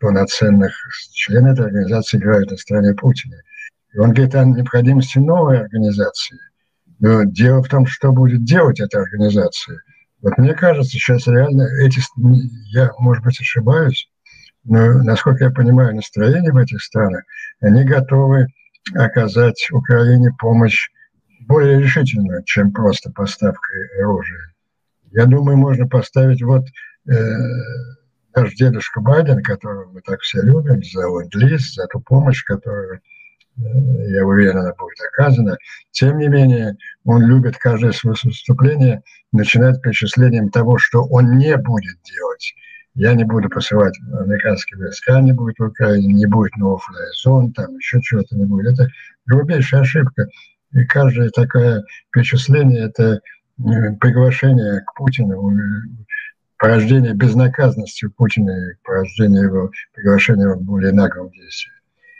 полноценных 0.00 0.72
члена 1.12 1.48
этой 1.48 1.66
организации 1.66 2.18
играют 2.18 2.50
на 2.50 2.56
стороне 2.56 2.94
Путина. 2.94 3.36
И 3.92 3.98
он 3.98 4.12
говорит 4.12 4.34
о 4.34 4.44
необходимости 4.44 5.18
новой 5.18 5.60
организации– 5.60 6.38
но 7.02 7.24
дело 7.24 7.64
в 7.64 7.68
том, 7.68 7.84
что 7.84 8.12
будет 8.12 8.44
делать 8.44 8.78
эта 8.78 9.00
организация. 9.00 9.82
Вот 10.22 10.38
мне 10.38 10.54
кажется, 10.54 10.92
сейчас 10.92 11.26
реально 11.26 11.66
эти, 11.84 12.00
я, 12.70 12.92
может 13.00 13.24
быть, 13.24 13.40
ошибаюсь, 13.40 14.08
но, 14.62 15.02
насколько 15.02 15.42
я 15.44 15.50
понимаю, 15.50 15.96
настроение 15.96 16.52
в 16.52 16.56
этих 16.56 16.80
странах, 16.80 17.24
они 17.60 17.82
готовы 17.82 18.46
оказать 18.94 19.68
Украине 19.70 20.30
помощь 20.38 20.90
более 21.40 21.80
решительную, 21.80 22.42
чем 22.44 22.72
просто 22.72 23.10
поставкой 23.10 24.00
оружия. 24.00 24.52
Я 25.10 25.26
думаю, 25.26 25.56
можно 25.56 25.86
поставить 25.86 26.42
вот 26.42 26.64
э, 27.08 27.14
наш 28.34 28.54
дедушка 28.54 29.00
Байден, 29.00 29.42
которого 29.42 29.90
мы 29.90 30.00
так 30.00 30.20
все 30.20 30.40
любим, 30.40 30.82
за 30.82 31.00
ленд-лиз, 31.00 31.74
за 31.74 31.86
ту 31.86 32.00
помощь, 32.00 32.42
которую 32.44 33.00
я 33.56 34.24
уверен, 34.24 34.58
она 34.58 34.72
будет 34.72 34.98
оказана. 35.12 35.58
Тем 35.90 36.18
не 36.18 36.28
менее, 36.28 36.76
он 37.04 37.22
любит 37.22 37.58
каждое 37.58 37.92
свое 37.92 38.16
выступление 38.24 39.02
начинать 39.30 39.82
перечислением 39.82 40.48
того, 40.48 40.78
что 40.78 41.04
он 41.04 41.36
не 41.36 41.56
будет 41.56 42.00
делать. 42.02 42.54
Я 42.94 43.14
не 43.14 43.24
буду 43.24 43.48
посылать 43.48 43.98
американские 44.12 44.78
войска, 44.78 45.20
не 45.20 45.32
будет 45.32 45.58
в 45.58 45.64
Украине, 45.64 46.12
не 46.12 46.26
будет 46.26 46.54
новых 46.56 46.82
зон, 47.22 47.52
там 47.52 47.76
еще 47.76 48.00
чего-то 48.02 48.36
не 48.36 48.44
будет. 48.44 48.74
Это 48.74 48.88
грубейшая 49.26 49.80
ошибка. 49.80 50.28
И 50.72 50.84
каждое 50.84 51.30
такое 51.30 51.84
перечисление– 52.10 52.80
это 52.86 53.14
э, 53.14 53.20
приглашение 54.00 54.80
к 54.80 54.94
Путину, 54.94 55.52
порождение 56.58 57.14
безнаказанности 57.14 58.08
Путина, 58.08 58.54
порождение 58.84 59.44
его, 59.44 59.70
приглашение 59.94 60.44
его 60.44 60.56
к 60.56 60.62
более 60.62 60.92
наглым 60.92 61.30
действиям. 61.30 61.74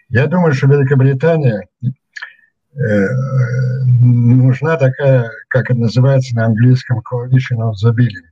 Я 0.08 0.26
думаю, 0.26 0.52
что 0.52 0.66
Великобритания 0.66 1.68
э, 1.82 3.08
нужна 4.00 4.76
такая, 4.76 5.30
как 5.48 5.70
это 5.70 5.78
называется 5.78 6.34
на 6.34 6.46
английском, 6.46 7.00
coalition 7.00 7.60
of 7.60 7.74
the 7.82 7.94
willing, 7.94 8.31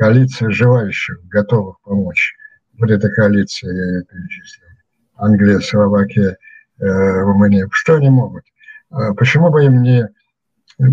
коалиция 0.00 0.50
желающих, 0.50 1.20
готовых 1.28 1.78
помочь. 1.82 2.34
Вот 2.78 2.90
эта 2.90 3.10
коалиция, 3.10 3.70
я 3.70 3.84
ее 3.96 4.04
перечислил. 4.04 4.66
Англия, 5.16 5.60
Словакия, 5.60 6.38
э, 6.78 6.86
Румыния. 6.86 7.68
Что 7.70 7.96
они 7.96 8.08
могут? 8.08 8.44
А 8.88 9.12
почему 9.12 9.50
бы 9.50 9.62
им 9.66 9.82
не 9.82 10.08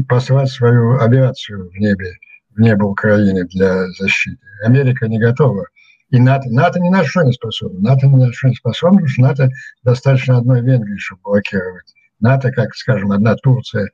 послать 0.10 0.50
свою 0.50 1.00
авиацию 1.00 1.70
в 1.70 1.76
небе, 1.78 2.18
в 2.50 2.60
небо 2.60 2.84
Украины 2.84 3.46
для 3.46 3.88
защиты? 3.92 4.46
Америка 4.66 5.08
не 5.08 5.20
готова 5.20 5.68
и 6.10 6.20
НАТО, 6.20 6.50
НАТО 6.50 6.82
ни 6.82 6.90
на 6.90 7.06
что 7.06 7.24
не 7.24 7.32
способно. 7.32 7.80
НАТО 7.80 8.08
ни 8.08 8.26
на 8.26 8.34
что 8.34 8.50
не 8.50 8.56
способно, 8.56 9.00
потому 9.00 9.08
что 9.08 9.22
НАТО 9.22 9.50
достаточно 9.84 10.38
одной 10.38 10.62
Венгрии, 10.62 10.98
чтобы 10.98 11.22
блокировать. 11.24 11.94
НАТО, 12.20 12.52
как, 12.52 12.76
скажем, 12.76 13.14
одна 13.14 13.36
Турция 13.36 13.90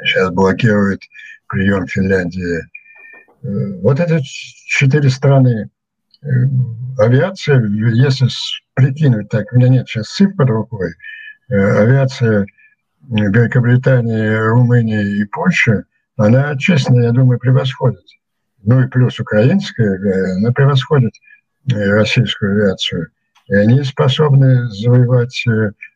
сейчас 0.00 0.30
блокирует 0.30 1.02
прием 1.46 1.86
Финляндии. 1.86 2.58
Э, 3.46 3.78
вот 3.80 4.00
эти 4.00 4.22
четыре 4.22 5.08
страны 5.08 5.70
э, 6.22 6.26
авиация, 6.98 7.62
если 7.94 8.28
прикинуть 8.74 9.28
так, 9.28 9.52
у 9.52 9.56
меня 9.56 9.68
нет 9.68 9.88
сейчас 9.88 10.08
цифр 10.08 10.34
под 10.36 10.48
рукой, 10.50 10.94
э, 11.48 11.54
авиация 11.54 12.46
Великобритании, 13.08 14.34
Румынии 14.34 15.20
и 15.20 15.24
Польши, 15.26 15.84
она, 16.16 16.56
честно, 16.56 17.00
я 17.00 17.12
думаю, 17.12 17.38
превосходит 17.38 18.02
ну 18.66 18.80
и 18.80 18.88
плюс 18.88 19.20
украинская, 19.20 20.36
она 20.38 20.50
превосходит 20.50 21.12
российскую 21.68 22.52
авиацию. 22.52 23.08
И 23.46 23.54
они 23.54 23.84
способны 23.84 24.68
завоевать 24.70 25.44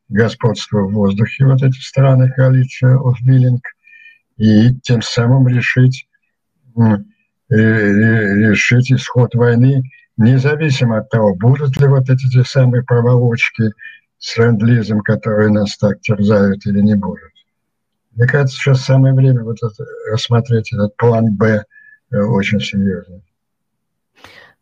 господство 0.08 0.82
в 0.82 0.92
воздухе, 0.92 1.46
вот 1.46 1.62
эти 1.62 1.80
страны 1.80 2.30
коалиция 2.30 2.96
of 2.96 3.16
и 4.36 4.74
тем 4.82 5.02
самым 5.02 5.48
решить, 5.48 6.06
решить 7.50 8.92
исход 8.92 9.34
войны, 9.34 9.82
независимо 10.16 10.98
от 10.98 11.10
того, 11.10 11.34
будут 11.34 11.76
ли 11.80 11.86
вот 11.86 12.08
эти 12.08 12.28
те 12.28 12.44
самые 12.44 12.82
проволочки 12.84 13.72
с 14.18 14.36
ленд 14.36 14.62
которые 15.02 15.50
нас 15.50 15.76
так 15.76 16.00
терзают, 16.00 16.66
или 16.66 16.80
не 16.80 16.94
будут. 16.94 17.32
Мне 18.12 18.26
кажется, 18.26 18.56
сейчас 18.56 18.82
самое 18.82 19.14
время 19.14 19.44
вот 19.44 19.56
это, 19.62 19.84
рассмотреть 20.12 20.72
этот 20.72 20.96
план 20.96 21.34
«Б», 21.36 21.64
Э, 22.12 22.22
очень 22.22 22.60
серьезно. 22.60 23.22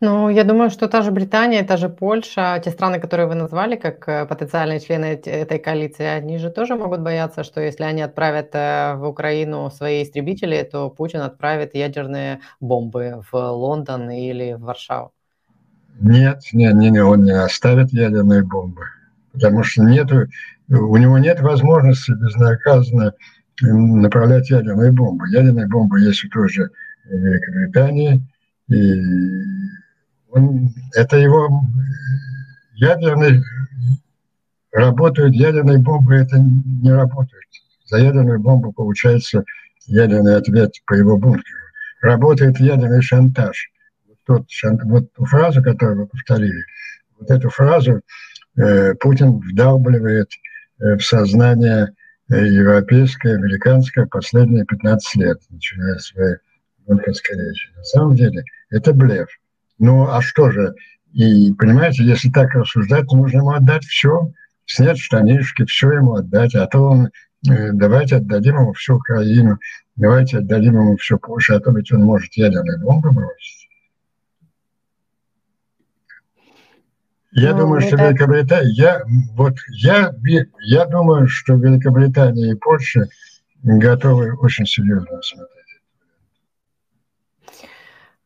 Ну, 0.01 0.31
я 0.31 0.45
думаю, 0.45 0.71
что 0.71 0.87
та 0.87 1.03
же 1.03 1.11
Британия, 1.11 1.65
та 1.65 1.77
же 1.77 1.89
Польша, 1.89 2.61
те 2.65 2.71
страны, 2.71 3.01
которые 3.01 3.27
вы 3.27 3.35
назвали 3.35 3.75
как 3.75 4.09
э, 4.09 4.27
потенциальные 4.27 4.79
члены 4.79 5.21
этой 5.25 5.59
коалиции, 5.59 6.05
они 6.05 6.39
же 6.39 6.51
тоже 6.51 6.77
могут 6.77 7.01
бояться, 7.01 7.43
что 7.43 7.61
если 7.61 7.83
они 7.83 8.03
отправят 8.03 8.51
э, 8.53 8.95
в 8.95 9.05
Украину 9.09 9.71
свои 9.71 10.05
истребители, 10.05 10.63
то 10.63 10.89
Путин 10.89 11.23
отправит 11.23 11.75
ядерные 11.75 12.39
бомбы 12.61 13.25
в 13.33 13.37
Лондон 13.37 14.09
или 14.09 14.53
в 14.53 14.61
Варшаву. 14.61 15.11
Нет, 16.01 16.43
нет, 16.53 16.75
нет, 16.75 17.03
он 17.03 17.25
не 17.25 17.33
оставит 17.33 17.93
ядерные 17.93 18.45
бомбы, 18.45 18.83
потому 19.33 19.65
что 19.65 19.83
нету, 19.83 20.29
у 20.69 20.97
него 20.97 21.19
нет 21.19 21.41
возможности 21.41 22.13
безнаказанно 22.13 23.15
направлять 23.61 24.49
ядерные 24.49 24.93
бомбы. 24.93 25.29
Ядерные 25.31 25.67
бомбы 25.67 25.99
есть 26.01 26.25
у 26.25 26.29
той 26.29 26.49
же 26.49 26.71
Великобритании. 27.05 28.23
И 28.69 29.03
он, 30.31 30.71
это 30.95 31.17
его 31.17 31.63
ядерный 32.75 33.43
работают 34.73 35.35
ядерные 35.35 35.79
бомбы, 35.79 36.15
это 36.15 36.39
не 36.39 36.93
работает. 36.93 37.45
За 37.87 37.99
ядерную 37.99 38.41
бомбу 38.41 38.73
получается 38.73 39.45
ядерный 39.87 40.37
ответ 40.37 40.73
по 40.87 40.95
его 40.95 41.17
бункеру. 41.17 41.59
Работает 42.03 42.61
ядерный 42.61 43.03
шантаж. 43.03 43.71
Вот, 44.07 44.19
тот, 44.25 44.47
вот 44.85 45.13
ту 45.13 45.25
фразу, 45.25 45.63
которую 45.63 46.03
вы 46.03 46.07
повторили, 46.07 46.65
вот 47.19 47.31
эту 47.31 47.49
фразу 47.51 48.03
э, 48.57 48.95
Путин 48.95 49.39
вдалбливает 49.39 50.31
э, 50.81 50.97
в 50.97 51.01
сознание 51.01 51.95
э, 52.31 52.47
европейское, 52.47 53.37
американское 53.37 54.07
последние 54.07 54.65
15 54.65 55.17
лет, 55.17 55.41
начиная 55.51 55.99
с 55.99 56.09
своей 56.09 56.37
банковской 56.87 57.37
речи. 57.37 57.71
На 57.77 57.85
самом 57.85 58.15
деле 58.15 58.45
это 58.71 58.93
блеф. 58.93 59.29
Ну 59.79 60.09
а 60.09 60.21
что 60.23 60.51
же? 60.51 60.75
И 61.13 61.53
понимаете, 61.55 62.05
если 62.05 62.31
так 62.31 62.55
рассуждать, 62.55 63.11
нужно 63.13 63.39
ему 63.39 63.51
отдать 63.51 63.85
все, 63.85 64.33
снять 64.67 64.99
штанишки, 64.99 65.65
все 65.65 65.93
ему 65.93 66.15
отдать, 66.15 66.55
а 66.55 66.67
то 66.67 66.81
он 66.81 67.11
э, 67.49 67.73
давайте 67.73 68.17
отдадим 68.17 68.57
ему 68.57 68.73
всю 68.73 68.97
Украину, 68.97 69.59
давайте 69.97 70.39
отдадим 70.39 70.75
ему 70.75 70.97
все 70.97 71.19
Польшу, 71.19 71.55
а 71.55 71.61
то 71.61 71.71
ведь 71.73 71.93
он 71.93 72.03
может 72.03 72.35
ядерные 72.35 72.79
бомбы 72.79 73.11
бросить. 73.11 73.69
Я 77.31 77.53
ну, 77.53 77.59
думаю, 77.61 77.81
что 77.81 77.97
это... 77.97 78.09
Великобритания, 78.09 78.71
я, 78.73 79.03
вот, 79.35 79.57
я, 79.69 80.13
я 80.61 80.87
думаю, 80.87 81.29
что 81.29 81.55
Великобритания 81.55 82.53
и 82.53 82.57
Польша 82.57 83.07
готовы 83.63 84.35
очень 84.35 84.67
серьезно 84.67 85.23
смотреть. 85.23 85.58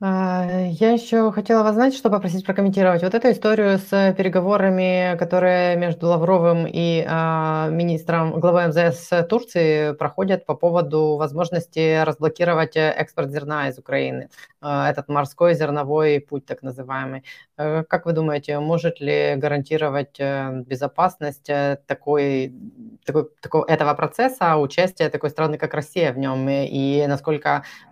А, 0.04 0.44
я 0.80 0.90
еще 0.90 1.30
хотела 1.30 1.62
вас, 1.62 1.74
знаете, 1.74 1.96
что 1.96 2.10
попросить 2.10 2.44
прокомментировать? 2.44 3.04
Вот 3.04 3.14
эту 3.14 3.30
историю 3.30 3.78
с 3.78 4.14
переговорами, 4.18 5.16
которые 5.16 5.76
между 5.76 6.08
Лавровым 6.08 6.66
и 6.66 7.04
а, 7.06 7.68
министром, 7.70 8.40
главой 8.40 8.66
МЗС 8.66 9.10
Турции 9.28 9.92
проходят 9.92 10.44
по 10.44 10.56
поводу 10.56 11.14
возможности 11.14 12.02
разблокировать 12.02 12.72
экспорт 12.74 13.30
зерна 13.30 13.68
из 13.68 13.78
Украины. 13.78 14.28
А, 14.60 14.90
этот 14.90 15.08
морской 15.08 15.54
зерновой 15.54 16.20
путь, 16.20 16.46
так 16.46 16.62
называемый. 16.62 17.22
А, 17.56 17.84
как 17.84 18.06
вы 18.06 18.12
думаете, 18.12 18.58
может 18.60 19.00
ли 19.00 19.34
гарантировать 19.36 20.18
э, 20.18 20.62
безопасность 20.66 21.50
э, 21.50 21.78
такой, 21.86 22.54
такой, 23.04 23.28
такой, 23.40 23.64
этого 23.68 23.94
процесса, 23.94 24.56
участие 24.56 25.10
такой 25.10 25.30
страны, 25.30 25.58
как 25.58 25.74
Россия 25.74 26.12
в 26.12 26.18
нем? 26.18 26.48
И 26.48 27.04
насколько 27.08 27.64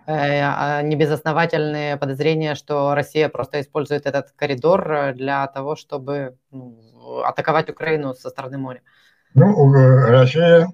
небезосновательные 0.83 1.97
подозрение, 1.97 2.55
что 2.55 2.93
Россия 2.95 3.29
просто 3.29 3.61
использует 3.61 4.05
этот 4.05 4.31
коридор 4.35 4.91
э, 4.91 5.13
для 5.13 5.45
того, 5.47 5.75
чтобы 5.75 6.37
ну, 6.51 7.21
атаковать 7.23 7.69
Украину 7.69 8.13
со 8.13 8.29
стороны 8.29 8.57
моря? 8.57 8.81
Ну, 9.33 9.71
Россия, 10.07 10.67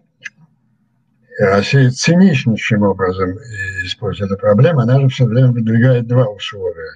Россия 1.40 1.92
циничнейшим 1.92 2.84
образом 2.84 3.38
использует 3.84 4.32
эту 4.32 4.40
проблему. 4.40 4.82
Она 4.82 5.00
же 5.00 5.10
все 5.10 5.26
время 5.26 5.52
выдвигает 5.52 6.08
два 6.08 6.26
условия. 6.26 6.92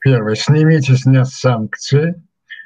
Первое, 0.00 0.34
снимите 0.34 0.94
с 0.94 1.04
нас 1.04 1.34
санкции, 1.34 2.14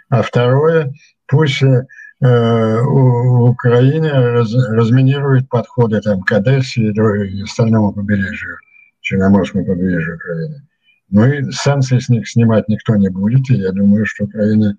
а 0.08 0.22
второе, 0.22 0.92
пусть 1.26 1.62
э, 1.62 1.84
у 2.20 3.48
Украины 3.48 4.10
раз, 4.10 4.54
разминирует 4.54 5.48
подходы 5.48 6.00
там, 6.00 6.22
к 6.22 6.32
Одессе 6.32 6.82
и, 6.82 6.92
и 6.92 7.42
остальному 7.42 7.92
побережью, 7.92 8.56
Черноморскому 9.04 9.66
побережью 9.66 10.16
Украины. 10.16 10.66
Ну 11.10 11.26
и 11.26 11.50
санкции 11.52 11.98
с 11.98 12.08
них 12.08 12.26
снимать 12.26 12.68
никто 12.68 12.96
не 12.96 13.08
будет, 13.08 13.48
и 13.50 13.54
я 13.54 13.70
думаю, 13.70 14.06
что 14.06 14.24
Украина 14.24 14.76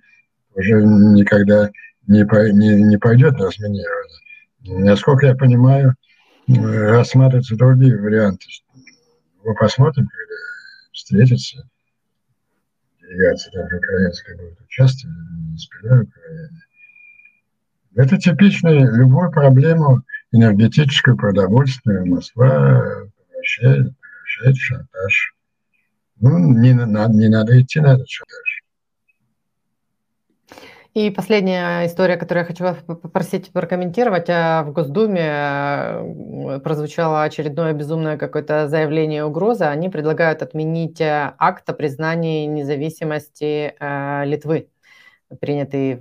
уже 0.55 0.81
никогда 0.83 1.69
не, 2.07 2.25
по, 2.25 2.51
не, 2.51 2.81
не 2.81 2.97
пойдет 2.97 3.37
на 3.37 3.45
разминирование. 3.45 4.19
Насколько 4.63 5.27
я 5.27 5.35
понимаю, 5.35 5.95
рассматриваются 6.47 7.55
другие 7.55 7.97
варианты. 7.97 8.47
Мы 9.43 9.53
посмотрим, 9.53 10.07
когда 10.07 10.35
встретятся. 10.91 11.69
Делегация 12.99 13.51
также 13.51 13.77
украинская 13.77 14.37
будет 14.37 14.59
участвовать, 14.61 15.15
спиной 15.59 16.03
Украины. 16.03 16.61
Это 17.95 18.17
типично 18.17 18.69
любую 18.69 19.31
проблему 19.31 20.01
энергетическую, 20.31 21.15
продовольственную 21.15 22.07
Москва 22.07 23.05
превращает, 23.45 23.93
в 24.43 24.57
шантаж. 24.57 25.33
Ну, 26.21 26.39
не, 26.39 26.73
не 26.73 27.27
надо 27.29 27.61
идти 27.61 27.79
на 27.79 27.93
этот 27.93 28.07
дальше. 28.07 28.65
И 30.93 31.09
последняя 31.09 31.85
история, 31.87 32.15
которую 32.15 32.43
я 32.43 32.47
хочу 32.47 32.63
вас 32.63 32.77
попросить 32.77 33.51
прокомментировать. 33.51 34.29
А, 34.29 34.63
в 34.63 34.71
Госдуме 34.71 35.27
э, 35.27 36.59
прозвучало 36.63 37.23
очередное 37.23 37.73
безумное 37.73 38.17
какое-то 38.17 38.69
заявление 38.69 39.25
угрозы. 39.25 39.65
Они 39.65 39.89
предлагают 39.89 40.41
отменить 40.41 41.01
э, 41.01 41.33
акт 41.37 41.69
о 41.69 41.73
признании 41.73 42.45
независимости 42.45 43.75
э, 43.77 44.25
Литвы 44.25 44.69
принятый 45.39 45.99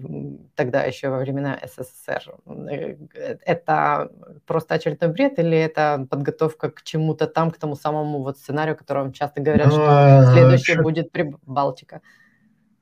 тогда 0.55 0.83
еще 0.83 1.09
во 1.09 1.19
времена 1.19 1.59
СССР. 1.65 2.35
Э, 2.47 2.97
это 3.45 4.11
просто 4.47 4.75
очередной 4.75 5.11
бред 5.11 5.39
или 5.39 5.57
это 5.57 6.07
подготовка 6.11 6.71
к 6.71 6.83
чему-то 6.83 7.27
там, 7.27 7.51
к 7.51 7.57
тому 7.57 7.75
самому 7.75 8.23
вот 8.23 8.39
сценарию, 8.39 8.77
котором 8.77 9.13
часто 9.13 9.41
говорят, 9.41 9.69
что 9.69 9.87
а, 9.89 10.33
следующий 10.33 10.81
будет 10.81 11.11
Балтика? 11.47 12.01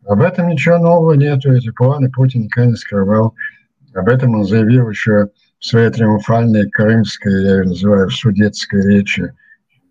Об 0.05 0.21
этом 0.21 0.49
ничего 0.49 0.79
нового 0.79 1.13
нету. 1.13 1.53
Эти 1.53 1.71
планы 1.71 2.11
Путин 2.11 2.43
никогда 2.43 2.71
не 2.71 2.77
скрывал. 2.77 3.35
Об 3.95 4.09
этом 4.09 4.35
он 4.35 4.45
заявил 4.45 4.91
еще 4.91 5.29
в 5.61 5.65
своей 5.65 5.91
триумфальной 5.91 6.69
крымской, 6.71 7.45
я 7.45 7.51
ее 7.59 7.65
называю, 7.65 8.11
судетской 8.11 8.83
речи, 8.83 9.33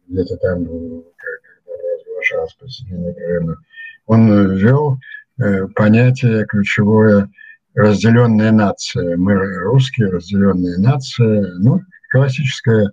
где-то 0.08 0.36
там, 0.38 0.66
когда 0.66 1.82
разглашалось 1.96 2.54
присоединение 2.56 3.14
Крыма. 3.14 3.56
Он 4.08 4.58
ввел 4.58 4.98
Э, 4.98 5.11
понятие 5.76 6.46
ключевое 6.46 7.30
разделенная 7.76 8.52
нация. 8.52 9.18
Мы 9.18 9.36
русские, 9.64 10.10
разделенная 10.10 10.78
нация. 10.78 11.54
Ну, 11.60 11.82
классическая 12.10 12.88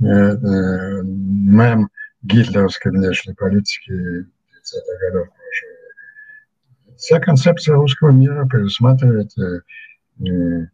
э, 0.00 0.04
э, 0.04 1.02
мем 1.04 1.88
гитлеровской 2.22 2.92
внешней 2.92 3.34
политики 3.34 3.90
30-х 3.92 5.10
годов. 5.10 5.28
Вся 6.96 7.18
концепция 7.20 7.74
русского 7.74 8.10
мира 8.10 8.46
предусматривает 8.46 9.30
э, 9.36 9.60
э, 10.24 10.66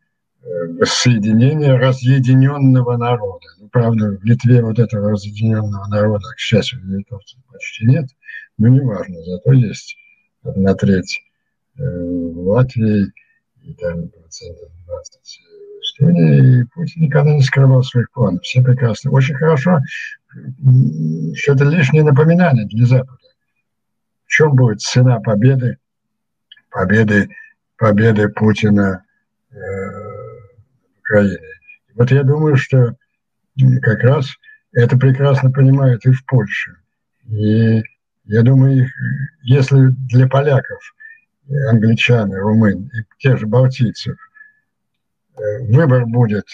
соединение 0.85 1.77
разъединенного 1.77 2.97
народа. 2.97 3.47
Ну, 3.59 3.69
правда, 3.69 4.19
в 4.19 4.25
Литве 4.25 4.63
вот 4.63 4.79
этого 4.79 5.11
разъединенного 5.11 5.87
народа, 5.89 6.25
к 6.37 6.39
счастью, 6.39 6.81
литовцев 6.85 7.41
почти 7.51 7.87
нет, 7.87 8.07
но 8.57 8.69
неважно, 8.69 9.23
зато 9.25 9.53
есть 9.53 9.97
на 10.57 10.75
треть 10.75 11.21
э, 11.79 11.83
в 11.83 12.49
Латвии 12.49 13.13
и 13.63 13.75
там 13.75 14.09
процентов 14.09 14.69
20 14.87 15.41
в 15.79 15.83
Эстонии. 15.83 16.61
И 16.61 16.65
Путин 16.75 17.03
никогда 17.03 17.35
не 17.35 17.43
скрывал 17.43 17.83
своих 17.83 18.11
планов. 18.13 18.43
Все 18.43 18.63
прекрасно. 18.63 19.11
Очень 19.11 19.35
хорошо, 19.35 19.81
что 21.35 21.53
это 21.53 21.65
лишнее 21.65 22.05
напоминание 22.05 22.67
для 22.67 22.87
Запада. 22.87 23.19
В 24.25 24.31
чем 24.31 24.55
будет 24.55 24.81
цена 24.81 25.21
победы, 25.21 25.79
победы, 26.71 27.31
победы 27.77 28.29
Путина 28.29 29.05
э, 29.51 29.55
в 29.57 30.99
Украине? 31.01 31.39
Вот 31.95 32.11
я 32.11 32.23
думаю, 32.23 32.57
что 32.57 32.95
как 33.83 34.01
раз 34.05 34.31
это 34.73 34.97
прекрасно 34.97 35.51
понимают 35.51 36.05
и 36.07 36.13
в 36.13 36.25
Польше. 36.27 36.77
И 37.27 37.83
я 38.29 38.43
думаю, 38.43 38.87
если 39.43 39.89
для 40.11 40.29
поляков, 40.29 40.95
англичан, 41.71 42.33
румын 42.35 42.89
и 42.89 43.05
тех 43.19 43.39
же 43.39 43.47
балтийцев 43.47 44.19
э, 45.37 45.65
выбор 45.71 46.05
будет 46.05 46.45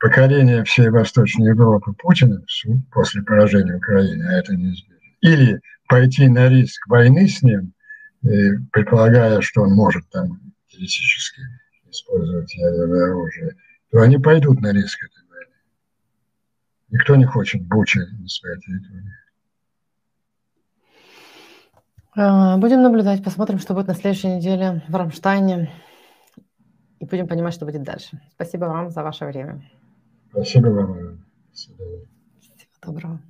покорение 0.00 0.64
всей 0.64 0.90
Восточной 0.90 1.50
Европы 1.50 1.92
Путиным 1.92 2.44
после 2.90 3.22
поражения 3.22 3.76
Украины, 3.76 4.24
а 4.24 4.32
это 4.32 4.54
неизбежно, 4.54 4.98
или 5.20 5.60
пойти 5.88 6.28
на 6.28 6.48
риск 6.48 6.84
войны 6.88 7.28
с 7.28 7.40
ним, 7.42 7.72
предполагая, 8.72 9.40
что 9.40 9.62
он 9.62 9.74
может 9.74 10.08
там 10.10 10.40
теоретически 10.68 11.42
использовать 11.88 12.52
ядерное 12.56 13.04
оружие, 13.04 13.56
то 13.90 14.00
они 14.00 14.18
пойдут 14.18 14.60
на 14.60 14.72
риск 14.72 14.98
этой 15.04 15.28
войны. 15.28 15.54
Никто 16.90 17.14
не 17.14 17.24
хочет 17.24 17.62
Бучи 17.62 17.98
на 17.98 18.28
своей 18.28 18.58
территории. 18.60 19.23
А, 22.16 22.56
будем 22.58 22.82
наблюдать, 22.82 23.24
посмотрим, 23.24 23.58
что 23.58 23.74
будет 23.74 23.88
на 23.88 23.94
следующей 23.94 24.28
неделе 24.28 24.82
в 24.88 24.94
Рамштайне. 24.94 25.70
И 27.00 27.06
будем 27.06 27.26
понимать, 27.26 27.54
что 27.54 27.66
будет 27.66 27.82
дальше. 27.82 28.20
Спасибо 28.30 28.66
вам 28.66 28.90
за 28.90 29.02
ваше 29.02 29.24
время. 29.26 29.62
Спасибо 30.30 30.68
вам. 30.68 31.24
Всего 31.52 31.76
доброго. 32.82 33.20